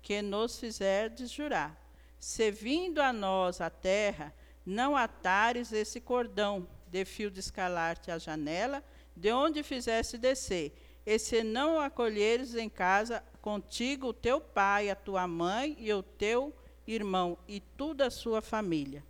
que 0.03 0.21
nos 0.21 0.59
fizerdes 0.59 1.31
jurar 1.31 1.89
se 2.19 2.51
vindo 2.51 3.01
a 3.01 3.13
nós 3.13 3.61
a 3.61 3.71
terra, 3.71 4.35
não 4.67 4.97
atares 4.97 5.73
esse 5.73 6.01
cordão 6.01 6.67
de 6.89 7.05
fio 7.05 7.31
de 7.31 7.41
escalarte 7.41 8.11
à 8.11 8.19
janela, 8.19 8.83
de 9.17 9.33
onde 9.33 9.63
fizesse 9.63 10.19
descer, 10.19 10.73
e 11.11 11.19
se 11.19 11.43
não 11.43 11.81
acolheres 11.81 12.55
em 12.55 12.69
casa 12.69 13.25
contigo 13.41 14.09
o 14.09 14.13
teu 14.13 14.43
pai, 14.43 14.91
a 14.91 14.95
tua 14.95 15.27
mãe 15.27 15.75
e 15.81 15.91
o 15.91 16.03
teu 16.03 16.55
irmão, 16.87 17.39
e 17.49 17.61
toda 17.61 18.09
a 18.09 18.11
sua 18.11 18.43
família. 18.43 19.03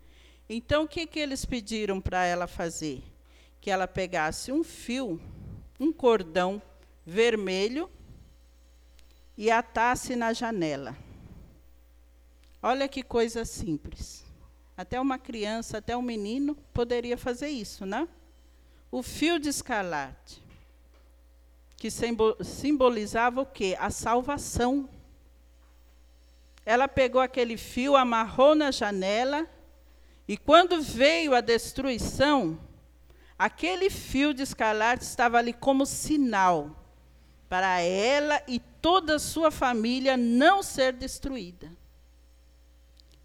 Então, 0.49 0.85
o 0.85 0.89
que, 0.89 1.09
que 1.09 1.19
eles 1.19 1.45
pediram 1.45 2.01
para 2.01 2.25
ela 2.25 2.47
fazer? 2.47 3.03
Que 3.61 3.69
ela 3.69 3.89
pegasse 3.89 4.53
um 4.53 4.63
fio, 4.63 5.21
um 5.81 5.93
cordão 5.93 6.63
vermelho 7.05 7.91
e 9.37 9.51
atasse 9.51 10.15
na 10.15 10.33
janela. 10.33 10.97
Olha 12.63 12.87
que 12.87 13.03
coisa 13.03 13.45
simples. 13.45 14.25
Até 14.77 15.01
uma 15.01 15.19
criança, 15.19 15.79
até 15.79 15.97
um 15.97 16.03
menino 16.03 16.55
poderia 16.73 17.19
fazer 17.19 17.49
isso, 17.49 17.85
né? 17.85 18.07
O 18.89 19.03
fio 19.03 19.41
de 19.41 19.49
escarlate, 19.49 20.41
que 21.79 21.89
simbolizava 21.91 23.41
o 23.41 23.47
quê? 23.47 23.77
A 23.79 23.89
salvação. 23.89 24.89
Ela 26.67 26.89
pegou 26.89 27.21
aquele 27.21 27.57
fio, 27.57 27.97
amarrou 27.97 28.55
na 28.55 28.71
janela, 28.73 29.49
e 30.27 30.37
quando 30.37 30.83
veio 30.83 31.35
a 31.35 31.41
destruição, 31.41 32.59
aquele 33.39 33.89
fio 33.89 34.35
de 34.35 34.43
escarlate 34.43 35.05
estava 35.05 35.39
ali 35.39 35.53
como 35.53 35.87
sinal 35.87 36.77
para 37.49 37.81
ela 37.81 38.43
e 38.47 38.59
toda 38.59 39.15
a 39.15 39.19
sua 39.19 39.51
família 39.51 40.17
não 40.17 40.63
ser 40.63 40.93
destruída. 40.93 41.73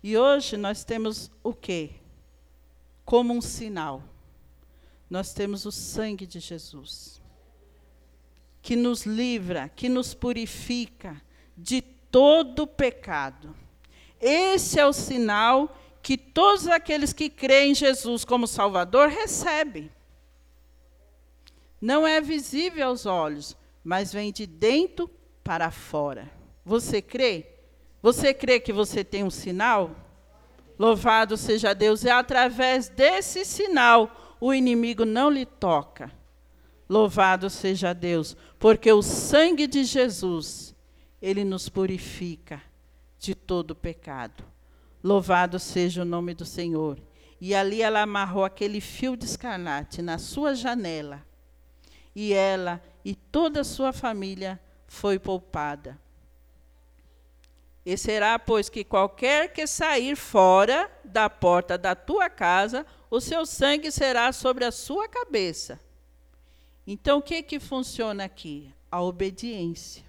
E 0.02 0.16
hoje 0.16 0.56
nós 0.56 0.84
temos 0.84 1.30
o 1.42 1.54
quê? 1.54 1.96
Como 3.04 3.34
um 3.34 3.42
sinal. 3.42 4.04
Nós 5.10 5.34
temos 5.34 5.66
o 5.66 5.72
sangue 5.72 6.26
de 6.26 6.40
Jesus, 6.40 7.22
que 8.64 8.78
nos 8.78 9.06
livra, 9.06 9.70
que 9.76 9.90
nos 9.90 10.14
purifica 10.14 11.22
de 11.56 11.82
todo 11.82 12.66
pecado. 12.66 13.54
Esse 14.20 14.80
é 14.80 14.86
o 14.86 14.94
sinal 14.94 15.78
que 16.02 16.18
todos 16.18 16.68
aqueles 16.68 17.12
que 17.12 17.30
creem 17.30 17.72
em 17.72 17.76
Jesus 17.76 18.24
como 18.24 18.48
Salvador 18.48 19.10
recebem. 19.10 19.92
Não 21.80 22.08
é 22.08 22.22
visível 22.22 22.88
aos 22.88 23.06
olhos, 23.06 23.58
mas 23.84 24.14
vem 24.14 24.32
de 24.32 24.48
dentro 24.48 25.10
para 25.44 25.70
fora. 25.70 26.32
Você 26.66 27.02
crê? 27.02 27.46
Você 28.02 28.34
crê 28.34 28.62
que 28.62 28.72
você 28.72 29.04
tem 29.04 29.26
um 29.26 29.30
sinal? 29.30 29.92
Louvado 30.80 31.36
seja 31.36 31.74
Deus. 31.74 32.06
E 32.06 32.10
através 32.10 32.88
desse 32.88 33.44
sinal, 33.44 34.38
o 34.40 34.54
inimigo 34.54 35.04
não 35.04 35.30
lhe 35.30 35.46
toca. 35.46 36.10
Louvado 36.90 37.50
seja 37.50 37.94
Deus, 37.94 38.36
porque 38.60 38.92
o 38.92 39.02
sangue 39.02 39.68
de 39.68 39.84
Jesus, 39.84 40.76
ele 41.22 41.44
nos 41.44 41.70
purifica 41.70 42.62
de 43.18 43.34
todo 43.34 43.76
pecado. 43.76 44.44
Louvado 45.04 45.60
seja 45.60 46.02
o 46.02 46.06
nome 46.06 46.34
do 46.34 46.46
Senhor. 46.46 47.00
E 47.40 47.54
ali 47.54 47.82
ela 47.82 48.02
amarrou 48.02 48.46
aquele 48.46 48.80
fio 48.80 49.18
de 49.18 49.26
escarlate 49.26 50.02
na 50.02 50.18
sua 50.18 50.56
janela. 50.56 51.26
E 52.16 52.34
ela 52.34 52.82
e 53.04 53.16
toda 53.16 53.62
a 53.62 53.66
sua 53.66 53.92
família 53.92 54.60
foi 54.88 55.20
poupada. 55.20 56.00
E 57.86 57.98
será, 57.98 58.40
pois, 58.40 58.70
que 58.70 58.84
qualquer 58.84 59.52
que 59.52 59.68
sair 59.68 60.16
fora 60.16 60.90
da 61.04 61.30
porta 61.30 61.78
da 61.78 61.94
tua 61.94 62.30
casa, 62.30 62.86
o 63.10 63.20
seu 63.20 63.46
sangue 63.46 63.92
será 63.92 64.32
sobre 64.32 64.64
a 64.64 64.72
sua 64.72 65.10
cabeça. 65.10 65.80
Então, 66.86 67.20
o 67.20 67.22
que, 67.22 67.42
que 67.42 67.60
funciona 67.60 68.26
aqui? 68.26 68.74
A 68.92 69.02
obediência. 69.02 70.04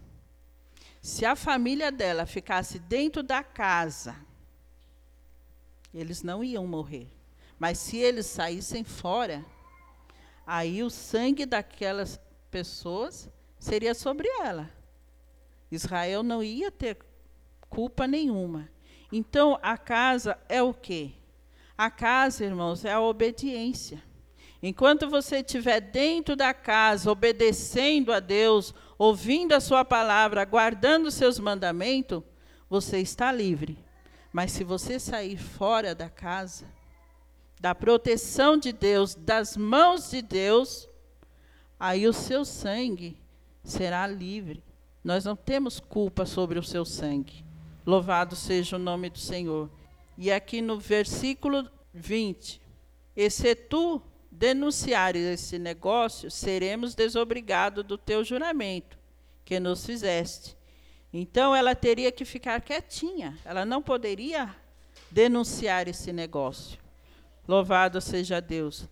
Se 1.00 1.24
a 1.24 1.36
família 1.36 1.92
dela 1.92 2.26
ficasse 2.26 2.78
dentro 2.78 3.22
da 3.22 3.42
casa, 3.42 4.16
eles 5.92 6.22
não 6.22 6.42
iam 6.42 6.66
morrer. 6.66 7.08
Mas 7.58 7.78
se 7.78 7.96
eles 7.96 8.26
saíssem 8.26 8.82
fora, 8.82 9.44
aí 10.46 10.82
o 10.82 10.90
sangue 10.90 11.46
daquelas 11.46 12.20
pessoas 12.50 13.28
seria 13.58 13.94
sobre 13.94 14.28
ela. 14.40 14.70
Israel 15.70 16.22
não 16.22 16.42
ia 16.42 16.70
ter 16.70 16.98
culpa 17.68 18.06
nenhuma. 18.06 18.68
Então, 19.12 19.58
a 19.62 19.76
casa 19.76 20.38
é 20.48 20.62
o 20.62 20.74
quê? 20.74 21.12
A 21.76 21.90
casa, 21.90 22.44
irmãos, 22.44 22.84
é 22.84 22.92
a 22.92 23.00
obediência. 23.00 24.02
Enquanto 24.66 25.10
você 25.10 25.40
estiver 25.40 25.78
dentro 25.78 26.34
da 26.34 26.54
casa, 26.54 27.10
obedecendo 27.10 28.10
a 28.10 28.18
Deus, 28.18 28.74
ouvindo 28.96 29.52
a 29.52 29.60
Sua 29.60 29.84
palavra, 29.84 30.42
guardando 30.46 31.04
os 31.04 31.12
seus 31.12 31.38
mandamentos, 31.38 32.22
você 32.66 32.98
está 32.98 33.30
livre. 33.30 33.76
Mas 34.32 34.52
se 34.52 34.64
você 34.64 34.98
sair 34.98 35.36
fora 35.36 35.94
da 35.94 36.08
casa, 36.08 36.64
da 37.60 37.74
proteção 37.74 38.56
de 38.56 38.72
Deus, 38.72 39.14
das 39.14 39.54
mãos 39.54 40.10
de 40.10 40.22
Deus, 40.22 40.88
aí 41.78 42.08
o 42.08 42.12
seu 42.14 42.42
sangue 42.42 43.18
será 43.62 44.06
livre. 44.06 44.64
Nós 45.04 45.26
não 45.26 45.36
temos 45.36 45.78
culpa 45.78 46.24
sobre 46.24 46.58
o 46.58 46.62
seu 46.62 46.86
sangue. 46.86 47.44
Louvado 47.84 48.34
seja 48.34 48.76
o 48.76 48.78
nome 48.78 49.10
do 49.10 49.18
Senhor. 49.18 49.68
E 50.16 50.32
aqui 50.32 50.62
no 50.62 50.78
versículo 50.78 51.70
20: 51.92 52.62
E 53.14 53.54
tu 53.54 54.00
denunciares 54.34 55.24
esse 55.24 55.58
negócio, 55.58 56.30
seremos 56.30 56.94
desobrigados 56.94 57.84
do 57.84 57.96
teu 57.96 58.24
juramento 58.24 58.98
que 59.44 59.60
nos 59.60 59.86
fizeste. 59.86 60.56
Então 61.12 61.54
ela 61.54 61.74
teria 61.74 62.10
que 62.10 62.24
ficar 62.24 62.60
quietinha, 62.60 63.38
ela 63.44 63.64
não 63.64 63.80
poderia 63.80 64.54
denunciar 65.10 65.86
esse 65.86 66.12
negócio. 66.12 66.78
Louvado 67.46 68.00
seja 68.00 68.40
Deus. 68.40 68.88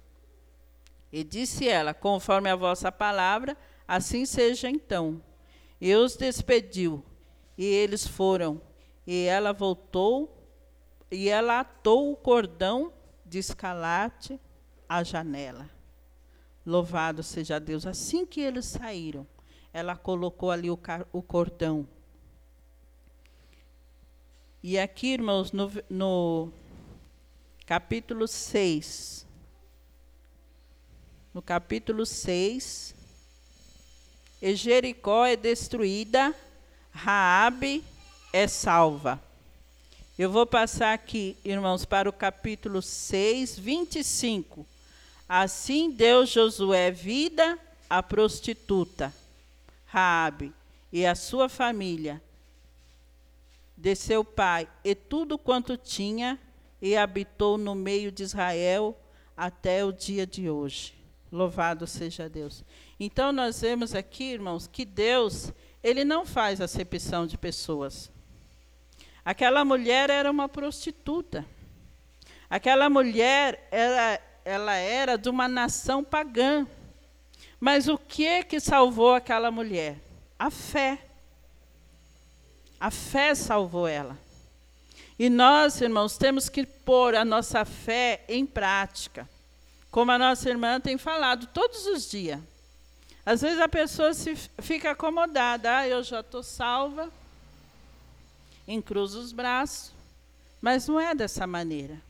E 1.11 1.25
disse 1.25 1.69
ela: 1.69 1.93
Conforme 1.93 2.49
a 2.49 2.57
vossa 2.57 2.93
palavra, 2.93 3.57
assim 3.87 4.25
seja 4.25 4.69
então. 4.69 5.21
E 5.81 5.95
os 5.95 6.17
despediu, 6.17 7.05
e 7.59 7.65
eles 7.65 8.07
foram 8.07 8.61
e 9.07 9.25
ela 9.25 9.53
voltou 9.53 10.39
e 11.11 11.29
ela 11.29 11.61
atou 11.61 12.13
o 12.13 12.17
cordão 12.17 12.93
de 13.27 13.39
escalate 13.39 14.41
à 14.93 15.03
janela. 15.03 15.69
Louvado 16.67 17.23
seja 17.23 17.59
Deus. 17.59 17.87
Assim 17.87 18.27
que 18.27 18.41
eles 18.41 18.67
saíram, 18.67 19.27
ela 19.73 19.97
colocou 19.97 20.51
ali 20.51 20.71
o, 20.71 20.79
o 21.13 21.23
cordão. 21.23 21.89
E 24.63 24.79
aqui, 24.79 25.09
irmãos, 25.09 25.51
no, 25.51 25.73
no 25.91 26.53
capítulo 27.67 28.29
6, 28.29 29.27
no 31.35 31.43
capítulo 31.43 32.07
6, 32.07 32.95
e 34.41 34.55
Jericó 34.55 35.25
é 35.25 35.37
destruída, 35.37 36.35
Raabe 36.91 37.83
é 38.33 38.47
salva. 38.47 39.21
Eu 40.19 40.31
vou 40.31 40.47
passar 40.47 40.93
aqui, 40.93 41.37
irmãos, 41.45 41.85
para 41.85 42.09
o 42.09 42.13
capítulo 42.13 42.83
6, 42.83 43.59
25. 43.59 44.67
Assim 45.35 45.91
deu 45.91 46.27
Josué 46.27 46.91
vida 46.91 47.59
à 47.89 48.03
prostituta, 48.03 49.11
Raabe, 49.87 50.53
e 50.93 51.07
à 51.07 51.15
sua 51.15 51.49
família, 51.49 52.21
de 53.75 53.95
seu 53.95 54.23
pai, 54.23 54.69
e 54.85 54.95
tudo 54.95 55.39
quanto 55.39 55.75
tinha, 55.75 56.39
e 56.83 56.95
habitou 56.95 57.57
no 57.57 57.75
meio 57.75 58.13
de 58.13 58.23
Israel 58.23 58.95
até 59.35 59.83
o 59.83 59.91
dia 59.91 60.27
de 60.27 60.51
hoje. 60.51 60.93
Louvado 61.33 61.87
seja 61.87 62.29
Deus. 62.29 62.63
Então 63.01 63.33
nós 63.33 63.59
vemos 63.63 63.95
aqui, 63.95 64.25
irmãos, 64.25 64.67
que 64.67 64.85
Deus, 64.85 65.51
ele 65.83 66.05
não 66.05 66.27
faz 66.27 66.61
acepção 66.61 67.27
de 67.27 67.39
pessoas. 67.39 68.11
Aquela 69.25 69.65
mulher 69.65 70.11
era 70.11 70.31
uma 70.31 70.47
prostituta. 70.47 71.43
Aquela 72.51 72.91
mulher 72.91 73.67
era, 73.71 74.21
ela 74.45 74.75
era 74.75 75.17
de 75.17 75.29
uma 75.29 75.49
nação 75.49 76.03
pagã. 76.03 76.67
Mas 77.61 77.89
o 77.89 77.97
que 77.97 78.43
que 78.45 78.59
salvou 78.59 79.15
aquela 79.15 79.51
mulher? 79.51 79.97
A 80.39 80.51
fé. 80.51 80.99
A 82.81 82.91
fé 82.91 83.35
salvou 83.35 83.87
ela. 83.87 84.19
E 85.19 85.31
nós, 85.31 85.81
irmãos, 85.81 86.17
temos 86.17 86.49
que 86.49 86.67
pôr 86.67 87.15
a 87.15 87.25
nossa 87.25 87.65
fé 87.65 88.25
em 88.29 88.45
prática. 88.45 89.29
Como 89.91 90.11
a 90.11 90.19
nossa 90.19 90.49
irmã 90.49 90.81
tem 90.81 90.99
falado 90.99 91.47
todos 91.47 91.87
os 91.87 92.11
dias. 92.11 92.41
Às 93.25 93.43
vezes 93.43 93.61
a 93.61 93.69
pessoa 93.69 94.13
se 94.15 94.35
fica 94.61 94.91
acomodada, 94.91 95.79
ah, 95.79 95.89
eu 95.89 96.03
já 96.03 96.21
estou 96.21 96.43
salva, 96.43 97.09
encruza 98.67 99.19
os 99.19 99.31
braços. 99.31 99.93
Mas 100.61 100.89
não 100.89 100.99
é 100.99 101.15
dessa 101.15 101.47
maneira. 101.47 102.01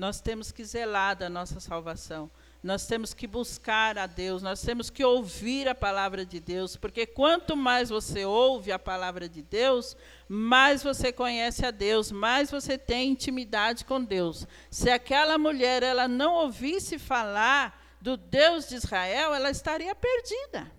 Nós 0.00 0.18
temos 0.18 0.50
que 0.50 0.64
zelar 0.64 1.14
da 1.14 1.28
nossa 1.28 1.60
salvação. 1.60 2.30
nós 2.62 2.86
temos 2.86 3.12
que 3.12 3.26
buscar 3.26 3.98
a 3.98 4.06
Deus, 4.06 4.42
nós 4.42 4.62
temos 4.62 4.88
que 4.88 5.04
ouvir 5.04 5.68
a 5.68 5.74
palavra 5.74 6.24
de 6.24 6.40
Deus, 6.40 6.74
porque 6.74 7.04
quanto 7.04 7.54
mais 7.54 7.90
você 7.90 8.24
ouve 8.24 8.72
a 8.72 8.78
palavra 8.78 9.28
de 9.28 9.42
Deus, 9.42 9.94
mais 10.26 10.82
você 10.82 11.12
conhece 11.12 11.66
a 11.66 11.70
Deus, 11.70 12.10
mais 12.10 12.50
você 12.50 12.78
tem 12.78 13.10
intimidade 13.10 13.84
com 13.84 14.02
Deus. 14.02 14.46
Se 14.70 14.88
aquela 14.88 15.36
mulher 15.36 15.82
ela 15.82 16.08
não 16.08 16.32
ouvisse 16.32 16.98
falar 16.98 17.78
do 18.00 18.16
Deus 18.16 18.70
de 18.70 18.76
Israel, 18.76 19.34
ela 19.34 19.50
estaria 19.50 19.94
perdida. 19.94 20.70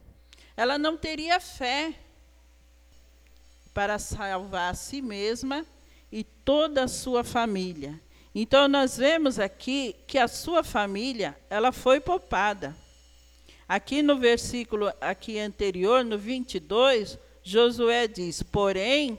Ela 0.57 0.79
não 0.79 0.97
teria 0.97 1.39
fé 1.39 1.93
para 3.71 3.99
salvar 3.99 4.71
a 4.71 4.75
si 4.75 4.99
mesma 4.99 5.63
e 6.11 6.23
toda 6.23 6.85
a 6.85 6.87
sua 6.87 7.23
família. 7.23 8.01
Então 8.33 8.67
nós 8.67 8.97
vemos 8.97 9.39
aqui 9.39 9.95
que 10.07 10.17
a 10.17 10.27
sua 10.27 10.63
família, 10.63 11.37
ela 11.49 11.71
foi 11.71 11.99
poupada. 11.99 12.75
Aqui 13.67 14.01
no 14.01 14.17
versículo 14.17 14.91
aqui 15.01 15.37
anterior, 15.37 16.03
no 16.03 16.17
22, 16.17 17.17
Josué 17.43 18.07
diz: 18.07 18.41
"Porém, 18.41 19.17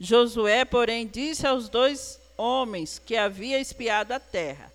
Josué, 0.00 0.64
porém, 0.64 1.06
disse 1.06 1.46
aos 1.46 1.68
dois 1.68 2.20
homens 2.36 2.98
que 2.98 3.16
havia 3.16 3.58
espiado 3.58 4.12
a 4.12 4.20
terra: 4.20 4.72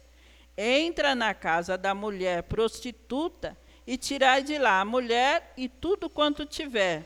Entra 0.58 1.16
na 1.16 1.34
casa 1.34 1.78
da 1.78 1.96
mulher 1.96 2.44
prostituta 2.44 3.58
e 3.88 3.98
tirai 3.98 4.44
de 4.44 4.58
lá 4.58 4.82
a 4.82 4.86
mulher 4.86 5.54
e 5.58 5.68
tudo 5.68 6.10
quanto 6.10 6.46
tiver, 6.46 7.04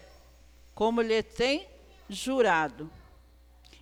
como 0.76 1.02
lhe 1.02 1.24
tem 1.24 1.66
jurado. 2.10 2.92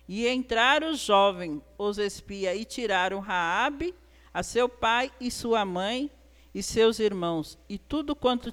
E 0.08 0.28
entraram 0.28 0.90
os 0.90 1.00
jovens, 1.00 1.60
os 1.76 1.98
espia, 1.98 2.54
e 2.54 2.64
tiraram 2.64 3.18
Raabe, 3.20 3.94
a 4.32 4.42
seu 4.42 4.68
pai 4.68 5.10
e 5.20 5.30
sua 5.30 5.64
mãe 5.64 6.10
e 6.54 6.62
seus 6.62 6.98
irmãos, 7.00 7.58
e 7.68 7.76
tudo 7.76 8.16
quanto 8.16 8.50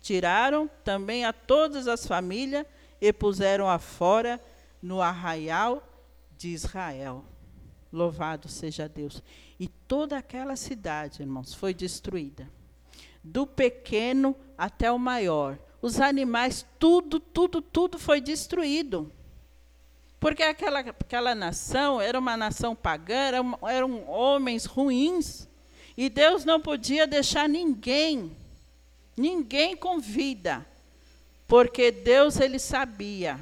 tiraram, 0.00 0.70
também 0.84 1.24
a 1.24 1.32
todas 1.32 1.88
as 1.88 2.06
famílias, 2.06 2.66
e 3.00 3.10
puseram 3.14 3.66
a 3.66 3.78
fora 3.78 4.38
no 4.82 5.00
arraial 5.00 5.82
de 6.36 6.48
Israel. 6.48 7.24
Louvado 7.90 8.46
seja 8.46 8.86
Deus. 8.88 9.22
E 9.58 9.68
toda 9.68 10.18
aquela 10.18 10.54
cidade, 10.54 11.22
irmãos, 11.22 11.54
foi 11.54 11.72
destruída. 11.72 12.46
Do 13.24 13.46
pequeno 13.46 14.36
até 14.56 14.92
o 14.92 14.98
maior. 14.98 15.58
Os 15.80 15.98
animais, 15.98 16.66
tudo, 16.78 17.18
tudo, 17.18 17.62
tudo 17.62 17.98
foi 17.98 18.20
destruído. 18.20 19.10
Porque 20.20 20.42
aquela, 20.42 20.80
aquela 20.80 21.34
nação 21.34 21.98
era 21.98 22.18
uma 22.18 22.36
nação 22.36 22.76
pagã, 22.76 23.14
eram, 23.14 23.58
eram 23.62 24.08
homens 24.08 24.66
ruins. 24.66 25.48
E 25.96 26.10
Deus 26.10 26.44
não 26.44 26.60
podia 26.60 27.06
deixar 27.06 27.48
ninguém, 27.48 28.36
ninguém 29.16 29.74
com 29.74 29.98
vida. 29.98 30.64
Porque 31.48 31.90
Deus 31.90 32.38
ele 32.38 32.58
sabia 32.58 33.40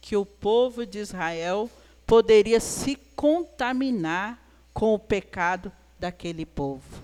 que 0.00 0.16
o 0.16 0.26
povo 0.26 0.84
de 0.84 0.98
Israel 0.98 1.70
poderia 2.04 2.60
se 2.60 2.96
contaminar 3.14 4.44
com 4.74 4.92
o 4.92 4.98
pecado 4.98 5.72
daquele 5.98 6.44
povo. 6.44 7.02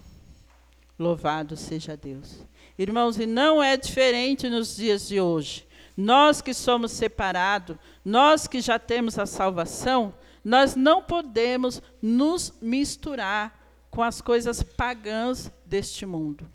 Louvado 0.98 1.56
seja 1.56 1.96
Deus. 1.96 2.38
Irmãos, 2.78 3.18
e 3.18 3.26
não 3.26 3.62
é 3.62 3.76
diferente 3.76 4.48
nos 4.48 4.76
dias 4.76 5.08
de 5.08 5.20
hoje. 5.20 5.66
Nós 5.96 6.40
que 6.40 6.54
somos 6.54 6.92
separados, 6.92 7.76
nós 8.04 8.46
que 8.46 8.60
já 8.60 8.78
temos 8.78 9.18
a 9.18 9.26
salvação, 9.26 10.14
nós 10.44 10.74
não 10.74 11.02
podemos 11.02 11.82
nos 12.00 12.54
misturar 12.60 13.60
com 13.90 14.02
as 14.02 14.20
coisas 14.20 14.62
pagãs 14.62 15.50
deste 15.66 16.06
mundo. 16.06 16.48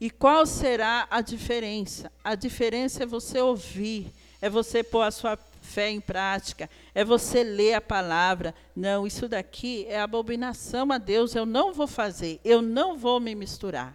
E 0.00 0.10
qual 0.10 0.46
será 0.46 1.06
a 1.10 1.20
diferença? 1.20 2.10
A 2.22 2.34
diferença 2.34 3.02
é 3.02 3.06
você 3.06 3.40
ouvir, 3.40 4.12
é 4.40 4.48
você 4.48 4.82
pôr 4.82 5.02
a 5.02 5.10
sua 5.10 5.36
fé 5.60 5.90
em 5.90 6.00
prática, 6.00 6.70
é 6.94 7.04
você 7.04 7.42
ler 7.42 7.74
a 7.74 7.80
palavra. 7.80 8.54
Não, 8.74 9.06
isso 9.06 9.28
daqui 9.28 9.84
é 9.88 10.00
abominação 10.00 10.90
a 10.92 10.98
Deus, 10.98 11.34
eu 11.34 11.44
não 11.44 11.72
vou 11.72 11.86
fazer, 11.86 12.40
eu 12.44 12.62
não 12.62 12.96
vou 12.96 13.20
me 13.20 13.34
misturar. 13.34 13.94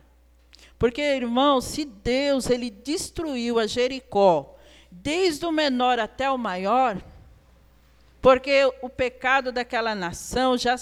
Porque, 0.84 1.02
irmão, 1.02 1.62
se 1.62 1.86
Deus 1.86 2.50
ele 2.50 2.70
destruiu 2.70 3.58
a 3.58 3.66
Jericó, 3.66 4.54
desde 4.92 5.46
o 5.46 5.50
menor 5.50 5.98
até 5.98 6.30
o 6.30 6.38
maior, 6.38 7.02
porque 8.22 8.70
o 8.82 8.90
pecado 8.90 9.50
daquela 9.50 9.96
nação 9.96 10.58
já 10.58 10.76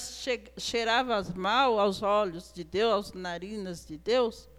cheirava 0.58 1.24
mal 1.36 1.80
aos 1.80 2.02
olhos 2.02 2.52
de 2.52 2.64
Deus, 2.64 2.92
aos 2.92 3.14
narinas 3.14 3.86
de 3.86 3.96
Deus, 3.96 4.50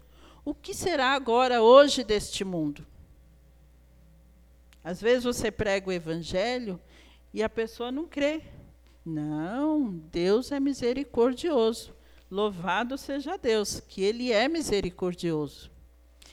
o 0.45 0.55
que 0.55 0.73
será 0.73 1.09
agora, 1.09 1.61
hoje, 1.61 2.05
deste 2.05 2.45
mundo? 2.45 2.87
Às 4.85 5.01
vezes 5.01 5.25
você 5.25 5.51
prega 5.51 5.89
o 5.89 5.93
evangelho 5.93 6.81
e 7.35 7.43
a 7.43 7.49
pessoa 7.49 7.91
não 7.91 8.07
crê. 8.07 8.43
Não, 9.05 9.91
Deus 9.93 10.53
é 10.53 10.61
misericordioso. 10.61 11.93
Louvado 12.33 12.97
seja 12.97 13.37
Deus, 13.37 13.79
que 13.79 14.03
Ele 14.03 14.33
é 14.33 14.49
misericordioso. 14.49 15.71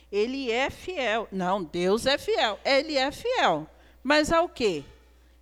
Ele 0.10 0.50
é 0.50 0.70
fiel. 0.70 1.28
Não, 1.30 1.62
Deus 1.62 2.06
é 2.06 2.18
fiel. 2.18 2.58
Ele 2.64 2.96
é 2.96 3.12
fiel. 3.12 3.70
Mas 4.02 4.32
ao 4.32 4.48
quê? 4.48 4.86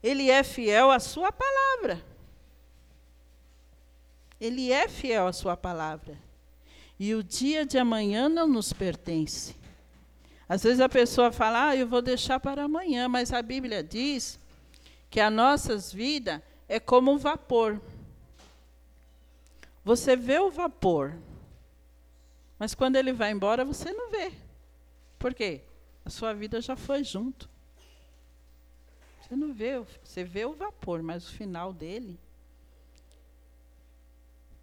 Ele 0.02 0.32
é 0.32 0.42
fiel 0.42 0.90
à 0.90 1.00
sua 1.00 1.32
palavra. 1.32 2.04
Ele 4.42 4.72
é 4.72 4.88
fiel 4.88 5.28
à 5.28 5.32
sua 5.32 5.56
palavra. 5.56 6.18
E 7.00 7.14
o 7.14 7.22
dia 7.22 7.64
de 7.64 7.78
amanhã 7.78 8.28
não 8.28 8.48
nos 8.48 8.74
pertence. 8.74 9.56
Às 10.50 10.64
vezes 10.64 10.80
a 10.80 10.90
pessoa 10.90 11.32
fala, 11.32 11.68
ah, 11.68 11.76
eu 11.76 11.88
vou 11.88 12.02
deixar 12.02 12.40
para 12.40 12.64
amanhã, 12.64 13.08
mas 13.08 13.32
a 13.32 13.44
Bíblia 13.44 13.84
diz 13.84 14.40
que 15.08 15.20
as 15.20 15.32
nossas 15.32 15.94
vidas 15.94 16.42
é 16.68 16.80
como 16.80 17.12
um 17.12 17.18
vapor. 17.20 17.80
Você 19.88 20.18
vê 20.18 20.38
o 20.38 20.52
vapor, 20.52 21.18
mas 22.60 22.76
quando 22.76 22.98
ele 22.98 23.14
vai 23.14 23.32
embora, 23.32 23.64
você 23.64 23.94
não 23.94 24.12
vê. 24.12 24.34
Por 25.18 25.34
quê? 25.34 25.62
A 26.04 26.10
sua 26.10 26.34
vida 26.34 26.60
já 26.60 26.76
foi 26.76 27.06
junto. 27.06 27.50
Você 29.22 29.34
não 29.34 29.54
vê, 29.54 29.82
você 30.04 30.26
vê 30.26 30.44
o 30.44 30.52
vapor, 30.52 31.02
mas 31.02 31.30
o 31.30 31.32
final 31.32 31.72
dele. 31.72 32.20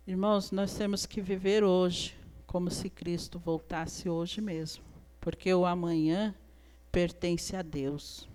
Irmãos, 0.07 0.51
nós 0.51 0.77
temos 0.77 1.07
que 1.07 1.23
viver 1.23 1.65
hoje 1.65 2.15
como 2.47 2.71
se 2.71 2.91
Cristo 2.91 3.39
voltasse 3.39 4.11
hoje 4.11 4.43
mesmo, 4.43 4.85
porque 5.23 5.55
o 5.55 5.65
amanhã 5.65 6.35
pertence 6.93 7.57
a 7.57 7.63
Deus. 7.63 8.29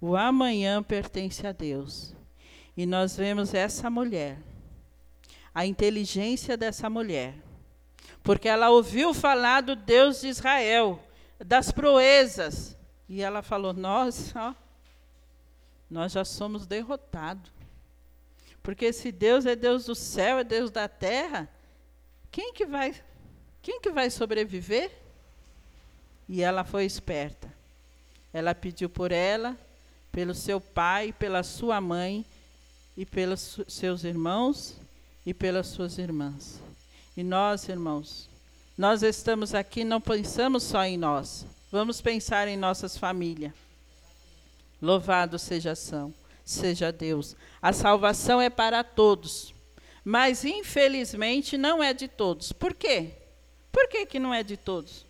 O 0.00 0.14
amanhã 0.14 0.84
pertence 0.84 1.44
a 1.44 1.50
Deus. 1.50 2.14
E 2.76 2.86
nós 2.86 3.16
vemos 3.16 3.52
essa 3.54 3.90
mulher 3.90 4.38
a 5.54 5.66
inteligência 5.66 6.56
dessa 6.56 6.88
mulher. 6.88 7.34
Porque 8.22 8.48
ela 8.48 8.70
ouviu 8.70 9.12
falar 9.12 9.62
do 9.62 9.74
Deus 9.74 10.20
de 10.20 10.28
Israel, 10.28 11.02
das 11.38 11.72
proezas. 11.72 12.76
E 13.08 13.20
ela 13.20 13.42
falou: 13.42 13.72
Nós, 13.72 14.32
ó, 14.34 14.54
nós 15.90 16.12
já 16.12 16.24
somos 16.24 16.66
derrotados. 16.66 17.50
Porque 18.62 18.86
esse 18.86 19.10
Deus 19.10 19.44
é 19.44 19.56
Deus 19.56 19.86
do 19.86 19.94
céu, 19.94 20.38
é 20.38 20.44
Deus 20.44 20.70
da 20.70 20.88
terra. 20.88 21.48
Quem 22.30 22.52
que 22.52 22.64
vai, 22.64 22.94
quem 23.60 23.80
que 23.80 23.90
vai 23.90 24.08
sobreviver? 24.08 24.90
E 26.28 26.42
ela 26.42 26.64
foi 26.64 26.84
esperta. 26.84 27.52
Ela 28.32 28.54
pediu 28.54 28.88
por 28.88 29.10
ela, 29.10 29.56
pelo 30.12 30.32
seu 30.32 30.60
pai, 30.60 31.12
pela 31.12 31.42
sua 31.42 31.80
mãe 31.80 32.24
e 32.96 33.04
pelos 33.04 33.60
seus 33.66 34.04
irmãos 34.04 34.80
e 35.24 35.32
pelas 35.32 35.68
suas 35.68 35.98
irmãs. 35.98 36.60
E 37.16 37.22
nós, 37.22 37.68
irmãos, 37.68 38.28
nós 38.76 39.02
estamos 39.02 39.54
aqui, 39.54 39.84
não 39.84 40.00
pensamos 40.00 40.62
só 40.62 40.84
em 40.84 40.96
nós, 40.96 41.46
vamos 41.70 42.00
pensar 42.00 42.48
em 42.48 42.56
nossas 42.56 42.96
famílias. 42.96 43.52
Louvado 44.80 45.38
seja 45.38 45.74
São, 45.74 46.12
seja 46.44 46.90
Deus. 46.90 47.36
A 47.60 47.72
salvação 47.72 48.40
é 48.40 48.50
para 48.50 48.82
todos, 48.82 49.54
mas 50.04 50.44
infelizmente 50.44 51.56
não 51.56 51.82
é 51.82 51.92
de 51.92 52.08
todos. 52.08 52.52
Por 52.52 52.74
quê? 52.74 53.12
Por 53.70 53.88
que, 53.88 54.04
que 54.04 54.18
não 54.18 54.34
é 54.34 54.42
de 54.42 54.56
todos? 54.56 55.06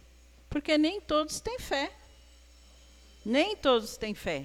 Porque 0.51 0.77
nem 0.77 1.01
todos 1.01 1.41
têm 1.41 1.59
fé. 1.59 1.91
Nem 3.25 3.57
todos 3.57 3.97
têm 3.97 4.15
fé. 4.15 4.45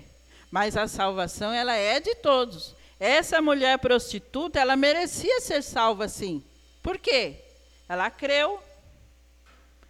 Mas 0.50 0.78
a 0.78 0.88
salvação 0.88 1.52
ela 1.52 1.76
é 1.76 2.00
de 2.00 2.16
todos. 2.16 2.77
Essa 3.00 3.42
mulher 3.42 3.78
prostituta, 3.78 4.60
ela 4.60 4.76
merecia 4.76 5.40
ser 5.42 5.62
salva 5.62 6.08
sim. 6.08 6.44
Por 6.82 6.98
quê? 6.98 7.44
Ela 7.88 8.10
creu. 8.10 8.60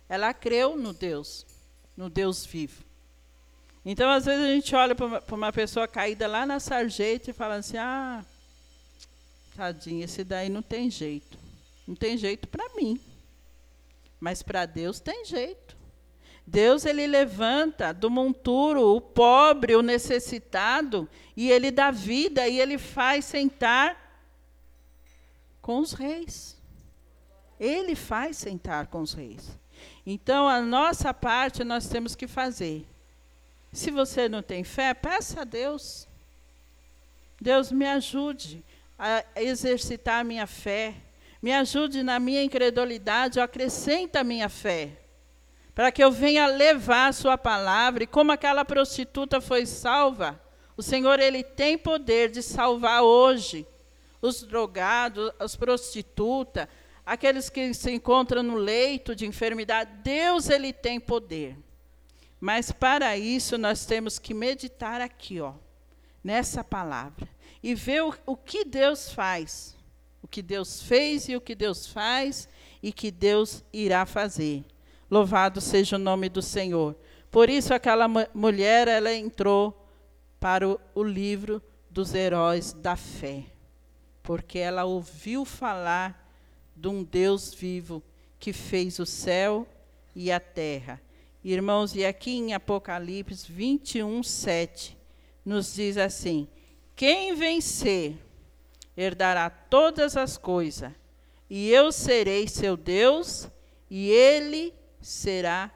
Ela 0.09 0.33
creu 0.33 0.75
no 0.75 0.93
Deus, 0.93 1.45
no 1.95 2.09
Deus 2.09 2.45
vivo. 2.45 2.83
Então, 3.85 4.09
às 4.09 4.25
vezes, 4.25 4.43
a 4.43 4.47
gente 4.47 4.75
olha 4.75 4.93
para 4.93 5.35
uma, 5.35 5.53
pessoa 5.53 5.87
caída 5.87 6.27
lá 6.27 6.45
na 6.45 6.59
sarjeta 6.59 7.29
e 7.29 7.33
fala 7.33 7.55
assim: 7.55 7.77
ah, 7.77 8.25
tadinha, 9.55 10.03
esse 10.03 10.23
daí 10.23 10.49
não 10.49 10.61
tem 10.61 10.91
jeito. 10.91 11.37
Não 11.87 11.95
tem 11.95 12.17
jeito 12.17 12.47
para 12.49 12.67
mim. 12.75 12.99
Mas 14.19 14.43
para 14.43 14.65
Deus 14.65 14.99
tem 14.99 15.23
jeito. 15.23 15.77
Deus 16.49 16.85
ele 16.85 17.05
levanta 17.05 17.93
do 17.93 18.09
monturo 18.09 18.95
o 18.95 19.01
pobre, 19.01 19.75
o 19.75 19.81
necessitado, 19.81 21.09
e 21.35 21.51
ele 21.51 21.69
dá 21.69 21.91
vida 21.91 22.47
e 22.47 22.57
ele 22.57 22.77
faz 22.77 23.25
sentar 23.25 24.23
com 25.61 25.79
os 25.79 25.91
reis. 25.91 26.55
Ele 27.59 27.95
faz 27.95 28.37
sentar 28.37 28.87
com 28.87 29.01
os 29.01 29.11
reis. 29.11 29.59
Então, 30.05 30.47
a 30.47 30.61
nossa 30.61 31.13
parte 31.13 31.65
nós 31.65 31.89
temos 31.89 32.15
que 32.15 32.27
fazer. 32.27 32.87
Se 33.73 33.91
você 33.91 34.29
não 34.29 34.41
tem 34.41 34.63
fé, 34.63 34.93
peça 34.93 35.41
a 35.41 35.43
Deus. 35.43 36.07
Deus 37.41 37.73
me 37.73 37.85
ajude 37.85 38.63
a 38.97 39.21
exercitar 39.35 40.21
a 40.21 40.23
minha 40.23 40.47
fé. 40.47 40.95
Me 41.41 41.51
ajude 41.51 42.03
na 42.03 42.21
minha 42.21 42.41
incredulidade, 42.41 43.41
acrescenta 43.41 44.21
a 44.21 44.23
minha 44.23 44.47
fé. 44.47 45.06
Para 45.77 45.91
que 45.91 46.03
eu 46.03 46.11
venha 46.11 46.47
levar 46.47 47.09
a 47.09 47.13
sua 47.13 47.37
palavra. 47.37 48.03
E 48.03 48.07
como 48.07 48.31
aquela 48.31 48.65
prostituta 48.65 49.39
foi 49.39 49.63
salva, 49.67 50.41
o 50.75 50.81
Senhor 50.81 51.19
ele 51.19 51.43
tem 51.43 51.77
poder 51.77 52.31
de 52.31 52.41
salvar 52.41 53.03
hoje 53.03 53.63
os 54.19 54.41
drogados, 54.41 55.31
as 55.37 55.55
prostitutas, 55.55 56.67
aqueles 57.05 57.47
que 57.47 57.75
se 57.75 57.91
encontram 57.91 58.41
no 58.41 58.55
leito 58.55 59.15
de 59.15 59.27
enfermidade. 59.27 59.91
Deus 60.01 60.49
ele 60.49 60.73
tem 60.73 60.99
poder. 60.99 61.55
Mas 62.39 62.71
para 62.71 63.15
isso 63.15 63.55
nós 63.55 63.85
temos 63.85 64.17
que 64.17 64.33
meditar 64.33 64.99
aqui, 64.99 65.39
ó, 65.39 65.53
nessa 66.23 66.63
palavra 66.63 67.29
e 67.61 67.75
ver 67.75 68.01
o, 68.01 68.15
o 68.25 68.35
que 68.35 68.65
Deus 68.65 69.11
faz, 69.11 69.77
o 70.23 70.27
que 70.27 70.41
Deus 70.41 70.81
fez 70.81 71.29
e 71.29 71.35
o 71.35 71.41
que 71.41 71.53
Deus 71.53 71.85
faz 71.85 72.49
e 72.81 72.91
que 72.91 73.11
Deus 73.11 73.63
irá 73.71 74.07
fazer. 74.07 74.65
Louvado 75.09 75.61
seja 75.61 75.95
o 75.95 75.99
nome 75.99 76.29
do 76.29 76.41
Senhor. 76.41 76.95
Por 77.31 77.49
isso 77.49 77.73
aquela 77.73 78.07
mulher 78.33 78.87
ela 78.87 79.13
entrou 79.13 79.87
para 80.39 80.67
o, 80.67 80.79
o 80.93 81.03
livro 81.03 81.61
dos 81.89 82.13
heróis 82.13 82.73
da 82.73 82.95
fé, 82.95 83.45
porque 84.21 84.59
ela 84.59 84.85
ouviu 84.85 85.45
falar 85.45 86.27
de 86.75 86.87
um 86.87 87.03
Deus 87.03 87.53
vivo 87.53 88.03
que 88.39 88.53
fez 88.53 88.99
o 88.99 89.05
céu 89.05 89.67
e 90.15 90.31
a 90.31 90.39
terra. 90.39 91.01
Irmãos, 91.43 91.95
e 91.95 92.05
aqui 92.05 92.31
em 92.37 92.53
Apocalipse 92.53 93.51
21, 93.51 94.21
7, 94.21 94.97
nos 95.45 95.73
diz 95.73 95.97
assim: 95.97 96.47
quem 96.95 97.35
vencer 97.35 98.15
herdará 98.97 99.49
todas 99.49 100.17
as 100.17 100.37
coisas, 100.37 100.91
e 101.49 101.69
eu 101.69 101.91
serei 101.91 102.47
seu 102.47 102.75
Deus, 102.75 103.47
e 103.89 104.09
ele 104.09 104.73
será 105.01 105.71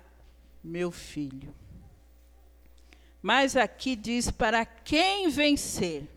meu 0.64 0.92
filho. 0.92 1.54
Mas 3.22 3.56
aqui 3.56 3.96
diz 3.96 4.32
para 4.32 4.66
quem 4.66 5.30
vencer. 5.30 6.08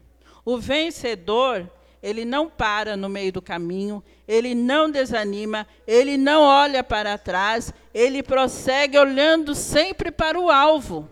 O 0.44 0.58
vencedor, 0.58 1.70
ele 2.02 2.24
não 2.24 2.48
para 2.48 2.96
no 2.96 3.08
meio 3.08 3.32
do 3.32 3.42
caminho, 3.42 4.02
ele 4.26 4.54
não 4.54 4.90
desanima, 4.90 5.66
ele 5.86 6.16
não 6.16 6.42
olha 6.42 6.82
para 6.82 7.18
trás, 7.18 7.72
ele 7.92 8.22
prossegue 8.22 8.98
olhando 8.98 9.54
sempre 9.54 10.10
para 10.10 10.38
o 10.38 10.50
alvo, 10.50 11.08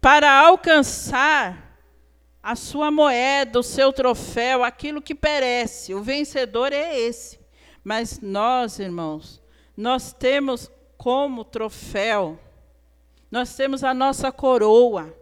para 0.00 0.30
alcançar 0.30 1.64
a 2.42 2.54
sua 2.54 2.90
moeda, 2.90 3.58
o 3.58 3.62
seu 3.62 3.92
troféu, 3.92 4.62
aquilo 4.62 5.00
que 5.00 5.14
perece. 5.14 5.94
O 5.94 6.02
vencedor 6.02 6.72
é 6.72 6.98
esse. 6.98 7.40
Mas 7.82 8.20
nós, 8.20 8.78
irmãos, 8.78 9.42
nós 9.76 10.12
temos 10.12 10.70
como 10.96 11.44
troféu, 11.44 12.38
nós 13.30 13.54
temos 13.56 13.82
a 13.82 13.92
nossa 13.92 14.30
coroa, 14.30 15.14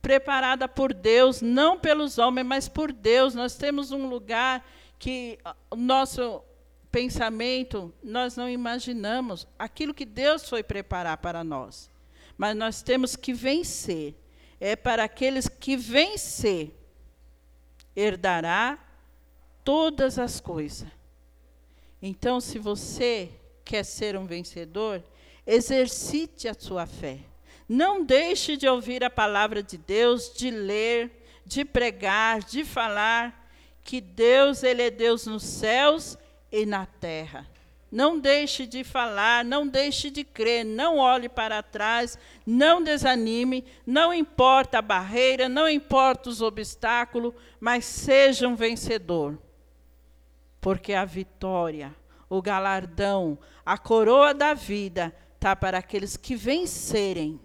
preparada 0.00 0.68
por 0.68 0.94
Deus, 0.94 1.42
não 1.42 1.78
pelos 1.78 2.18
homens, 2.18 2.46
mas 2.46 2.68
por 2.68 2.92
Deus. 2.92 3.34
Nós 3.34 3.56
temos 3.56 3.90
um 3.90 4.08
lugar 4.08 4.64
que 4.98 5.38
o 5.70 5.76
nosso 5.76 6.42
pensamento, 6.90 7.92
nós 8.02 8.36
não 8.36 8.48
imaginamos 8.48 9.46
aquilo 9.58 9.92
que 9.92 10.04
Deus 10.04 10.48
foi 10.48 10.62
preparar 10.62 11.18
para 11.18 11.42
nós. 11.42 11.90
Mas 12.36 12.56
nós 12.56 12.80
temos 12.80 13.16
que 13.16 13.32
vencer 13.34 14.14
é 14.60 14.74
para 14.74 15.04
aqueles 15.04 15.48
que 15.48 15.76
vencer, 15.76 16.74
herdará 17.94 18.78
todas 19.64 20.18
as 20.18 20.40
coisas. 20.40 20.88
Então, 22.00 22.40
se 22.40 22.58
você 22.58 23.30
quer 23.68 23.84
ser 23.84 24.16
um 24.16 24.24
vencedor, 24.24 25.04
exercite 25.46 26.48
a 26.48 26.54
sua 26.54 26.86
fé. 26.86 27.18
Não 27.68 28.02
deixe 28.02 28.56
de 28.56 28.66
ouvir 28.66 29.04
a 29.04 29.10
palavra 29.10 29.62
de 29.62 29.76
Deus, 29.76 30.32
de 30.34 30.50
ler, 30.50 31.10
de 31.44 31.66
pregar, 31.66 32.42
de 32.42 32.64
falar 32.64 33.46
que 33.84 34.00
Deus, 34.00 34.62
ele 34.62 34.80
é 34.82 34.90
Deus 34.90 35.26
nos 35.26 35.42
céus 35.42 36.16
e 36.50 36.64
na 36.64 36.86
terra. 36.86 37.46
Não 37.92 38.18
deixe 38.18 38.66
de 38.66 38.82
falar, 38.82 39.44
não 39.44 39.68
deixe 39.68 40.10
de 40.10 40.24
crer, 40.24 40.64
não 40.64 40.96
olhe 40.96 41.28
para 41.28 41.62
trás, 41.62 42.18
não 42.46 42.82
desanime, 42.82 43.66
não 43.86 44.14
importa 44.14 44.78
a 44.78 44.82
barreira, 44.82 45.46
não 45.46 45.68
importa 45.68 46.30
os 46.30 46.40
obstáculos, 46.40 47.34
mas 47.60 47.84
seja 47.84 48.48
um 48.48 48.56
vencedor. 48.56 49.38
Porque 50.58 50.94
a 50.94 51.04
vitória, 51.04 51.94
o 52.28 52.42
galardão, 52.42 53.38
a 53.64 53.78
coroa 53.78 54.34
da 54.34 54.54
vida 54.54 55.14
está 55.34 55.54
para 55.54 55.78
aqueles 55.78 56.16
que 56.16 56.36
vencerem, 56.36 57.40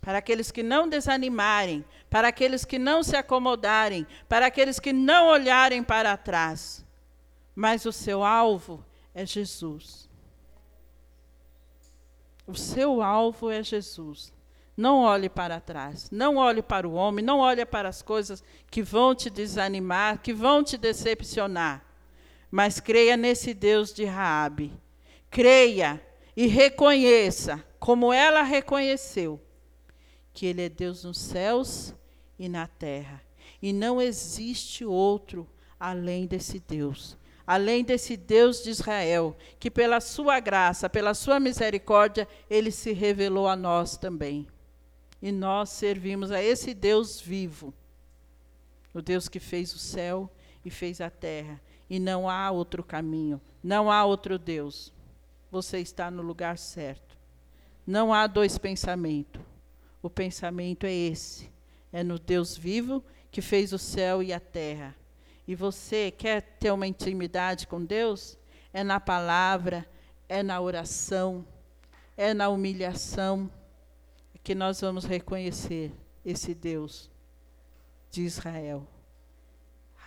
para 0.00 0.18
aqueles 0.18 0.50
que 0.50 0.62
não 0.62 0.88
desanimarem, 0.88 1.84
para 2.08 2.28
aqueles 2.28 2.64
que 2.64 2.78
não 2.78 3.02
se 3.02 3.16
acomodarem, 3.16 4.06
para 4.28 4.46
aqueles 4.46 4.80
que 4.80 4.92
não 4.92 5.28
olharem 5.28 5.82
para 5.82 6.16
trás. 6.16 6.84
Mas 7.54 7.84
o 7.84 7.92
seu 7.92 8.24
alvo 8.24 8.84
é 9.14 9.26
Jesus. 9.26 10.08
O 12.46 12.54
seu 12.54 13.02
alvo 13.02 13.50
é 13.50 13.62
Jesus. 13.62 14.32
Não 14.76 15.00
olhe 15.00 15.28
para 15.28 15.60
trás, 15.60 16.08
não 16.10 16.36
olhe 16.36 16.62
para 16.62 16.88
o 16.88 16.92
homem, 16.92 17.24
não 17.24 17.40
olhe 17.40 17.66
para 17.66 17.88
as 17.88 18.00
coisas 18.00 18.42
que 18.70 18.80
vão 18.80 19.12
te 19.12 19.28
desanimar, 19.28 20.20
que 20.22 20.32
vão 20.32 20.62
te 20.62 20.78
decepcionar. 20.78 21.87
Mas 22.50 22.80
creia 22.80 23.16
nesse 23.16 23.52
Deus 23.52 23.92
de 23.92 24.04
Raabe. 24.04 24.72
Creia 25.30 26.02
e 26.36 26.46
reconheça, 26.46 27.64
como 27.78 28.12
ela 28.12 28.42
reconheceu, 28.42 29.40
que 30.32 30.46
ele 30.46 30.62
é 30.62 30.68
Deus 30.68 31.04
nos 31.04 31.18
céus 31.18 31.94
e 32.38 32.48
na 32.48 32.66
terra. 32.66 33.22
E 33.60 33.72
não 33.72 34.00
existe 34.00 34.84
outro 34.84 35.48
além 35.78 36.26
desse 36.26 36.58
Deus 36.58 37.18
além 37.48 37.82
desse 37.82 38.14
Deus 38.14 38.62
de 38.62 38.68
Israel, 38.68 39.34
que 39.58 39.70
pela 39.70 40.02
sua 40.02 40.38
graça, 40.38 40.86
pela 40.86 41.14
sua 41.14 41.40
misericórdia, 41.40 42.28
ele 42.50 42.70
se 42.70 42.92
revelou 42.92 43.48
a 43.48 43.56
nós 43.56 43.96
também. 43.96 44.46
E 45.22 45.32
nós 45.32 45.70
servimos 45.70 46.30
a 46.30 46.42
esse 46.42 46.74
Deus 46.74 47.18
vivo, 47.18 47.72
o 48.92 49.00
Deus 49.00 49.30
que 49.30 49.40
fez 49.40 49.74
o 49.74 49.78
céu 49.78 50.30
e 50.62 50.68
fez 50.68 51.00
a 51.00 51.08
terra. 51.08 51.58
E 51.88 51.98
não 51.98 52.28
há 52.28 52.50
outro 52.50 52.82
caminho, 52.82 53.40
não 53.62 53.90
há 53.90 54.04
outro 54.04 54.38
Deus. 54.38 54.92
Você 55.50 55.78
está 55.78 56.10
no 56.10 56.22
lugar 56.22 56.58
certo. 56.58 57.16
Não 57.86 58.12
há 58.12 58.26
dois 58.26 58.58
pensamentos. 58.58 59.40
O 60.02 60.10
pensamento 60.10 60.84
é 60.84 60.92
esse: 60.92 61.50
é 61.92 62.02
no 62.02 62.18
Deus 62.18 62.56
vivo 62.56 63.02
que 63.30 63.40
fez 63.40 63.72
o 63.72 63.78
céu 63.78 64.22
e 64.22 64.32
a 64.32 64.40
terra 64.40 64.94
e 65.48 65.54
você 65.54 66.10
quer 66.10 66.42
ter 66.60 66.70
uma 66.70 66.86
intimidade 66.86 67.66
com 67.66 67.82
Deus, 67.82 68.36
é 68.70 68.84
na 68.84 69.00
palavra, 69.00 69.88
é 70.28 70.42
na 70.42 70.60
oração, 70.60 71.42
é 72.18 72.34
na 72.34 72.50
humilhação 72.50 73.50
que 74.44 74.54
nós 74.54 74.82
vamos 74.82 75.06
reconhecer 75.06 75.90
esse 76.22 76.54
Deus 76.54 77.10
de 78.10 78.24
Israel. 78.24 78.86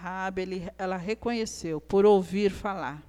Rabi, 0.02 0.68
ela 0.80 0.98
reconheceu 0.98 1.80
por 1.80 2.08
ouvir 2.08 2.50
falar. 2.50 3.04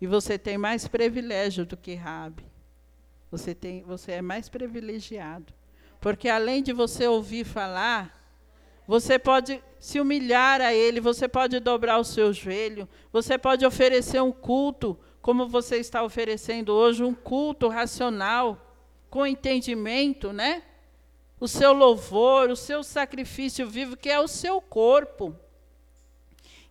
E 0.00 0.06
você 0.06 0.38
tem 0.38 0.56
mais 0.56 0.86
privilégio 0.86 1.66
do 1.66 1.76
que 1.76 1.94
Rabi. 1.94 2.44
Você, 3.28 3.56
tem, 3.56 3.82
você 3.82 4.12
é 4.12 4.22
mais 4.22 4.48
privilegiado. 4.48 5.52
Porque 6.00 6.28
além 6.28 6.62
de 6.62 6.72
você 6.72 7.08
ouvir 7.08 7.44
falar, 7.44 8.24
você 8.86 9.18
pode 9.18 9.60
se 9.80 9.98
humilhar 9.98 10.60
a 10.60 10.72
Ele, 10.72 11.00
você 11.00 11.26
pode 11.26 11.58
dobrar 11.58 11.98
o 11.98 12.04
seu 12.04 12.32
joelho, 12.32 12.88
você 13.10 13.36
pode 13.36 13.66
oferecer 13.66 14.22
um 14.22 14.30
culto, 14.30 14.96
como 15.20 15.48
você 15.48 15.78
está 15.78 16.04
oferecendo 16.04 16.72
hoje, 16.72 17.02
um 17.02 17.14
culto 17.14 17.66
racional, 17.66 18.76
com 19.10 19.26
entendimento, 19.26 20.32
né? 20.32 20.62
O 21.40 21.48
seu 21.48 21.72
louvor, 21.72 22.48
o 22.48 22.56
seu 22.56 22.84
sacrifício 22.84 23.68
vivo, 23.68 23.96
que 23.96 24.08
é 24.08 24.20
o 24.20 24.28
seu 24.28 24.60
corpo. 24.60 25.34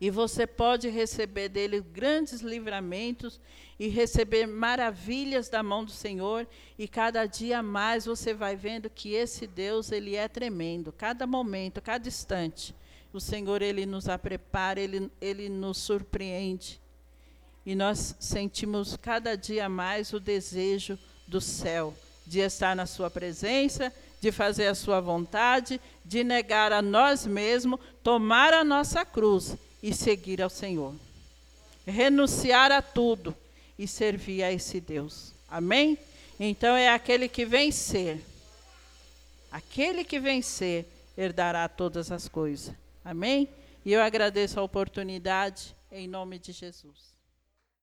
E 0.05 0.11
você 0.11 0.45
pode 0.45 0.87
receber 0.87 1.49
dele 1.49 1.81
grandes 1.81 2.41
livramentos 2.41 3.41
e 3.79 3.87
receber 3.87 4.45
maravilhas 4.45 5.49
da 5.49 5.63
mão 5.63 5.83
do 5.83 5.89
Senhor, 5.89 6.47
e 6.77 6.87
cada 6.87 7.25
dia 7.25 7.63
mais 7.63 8.05
você 8.05 8.31
vai 8.31 8.55
vendo 8.55 8.87
que 8.87 9.15
esse 9.15 9.47
Deus, 9.47 9.91
ele 9.91 10.15
é 10.15 10.27
tremendo, 10.27 10.91
cada 10.91 11.25
momento, 11.25 11.81
cada 11.81 12.07
instante. 12.07 12.75
O 13.11 13.19
Senhor 13.19 13.63
ele 13.63 13.83
nos 13.87 14.05
prepara, 14.21 14.79
ele 14.79 15.09
ele 15.19 15.49
nos 15.49 15.79
surpreende. 15.79 16.79
E 17.65 17.73
nós 17.73 18.15
sentimos 18.19 18.95
cada 18.95 19.35
dia 19.35 19.67
mais 19.67 20.13
o 20.13 20.19
desejo 20.19 20.99
do 21.27 21.41
céu, 21.41 21.95
de 22.27 22.41
estar 22.41 22.75
na 22.75 22.85
sua 22.85 23.09
presença, 23.09 23.91
de 24.21 24.31
fazer 24.31 24.67
a 24.67 24.75
sua 24.75 25.01
vontade, 25.01 25.81
de 26.05 26.23
negar 26.23 26.71
a 26.71 26.79
nós 26.79 27.25
mesmos, 27.25 27.79
tomar 28.03 28.53
a 28.53 28.63
nossa 28.63 29.03
cruz 29.03 29.57
e 29.85 29.93
seguir 29.93 30.41
ao 30.41 30.49
Senhor. 30.49 30.95
Renunciar 31.85 32.71
a 32.71 32.81
tudo 32.81 33.35
e 33.77 33.87
servir 33.87 34.41
a 34.41 34.51
esse 34.51 34.81
Deus. 34.81 35.31
Amém? 35.47 35.95
Então 36.39 36.75
é 36.75 36.89
aquele 36.89 37.29
que 37.29 37.45
vencer. 37.45 38.19
Aquele 39.51 40.03
que 40.03 40.19
vencer 40.19 40.87
herdará 41.15 41.69
todas 41.69 42.11
as 42.11 42.27
coisas. 42.27 42.73
Amém? 43.03 43.47
E 43.85 43.93
eu 43.93 44.01
agradeço 44.01 44.59
a 44.59 44.63
oportunidade 44.63 45.75
em 45.91 46.07
nome 46.07 46.39
de 46.39 46.51
Jesus. 46.51 47.14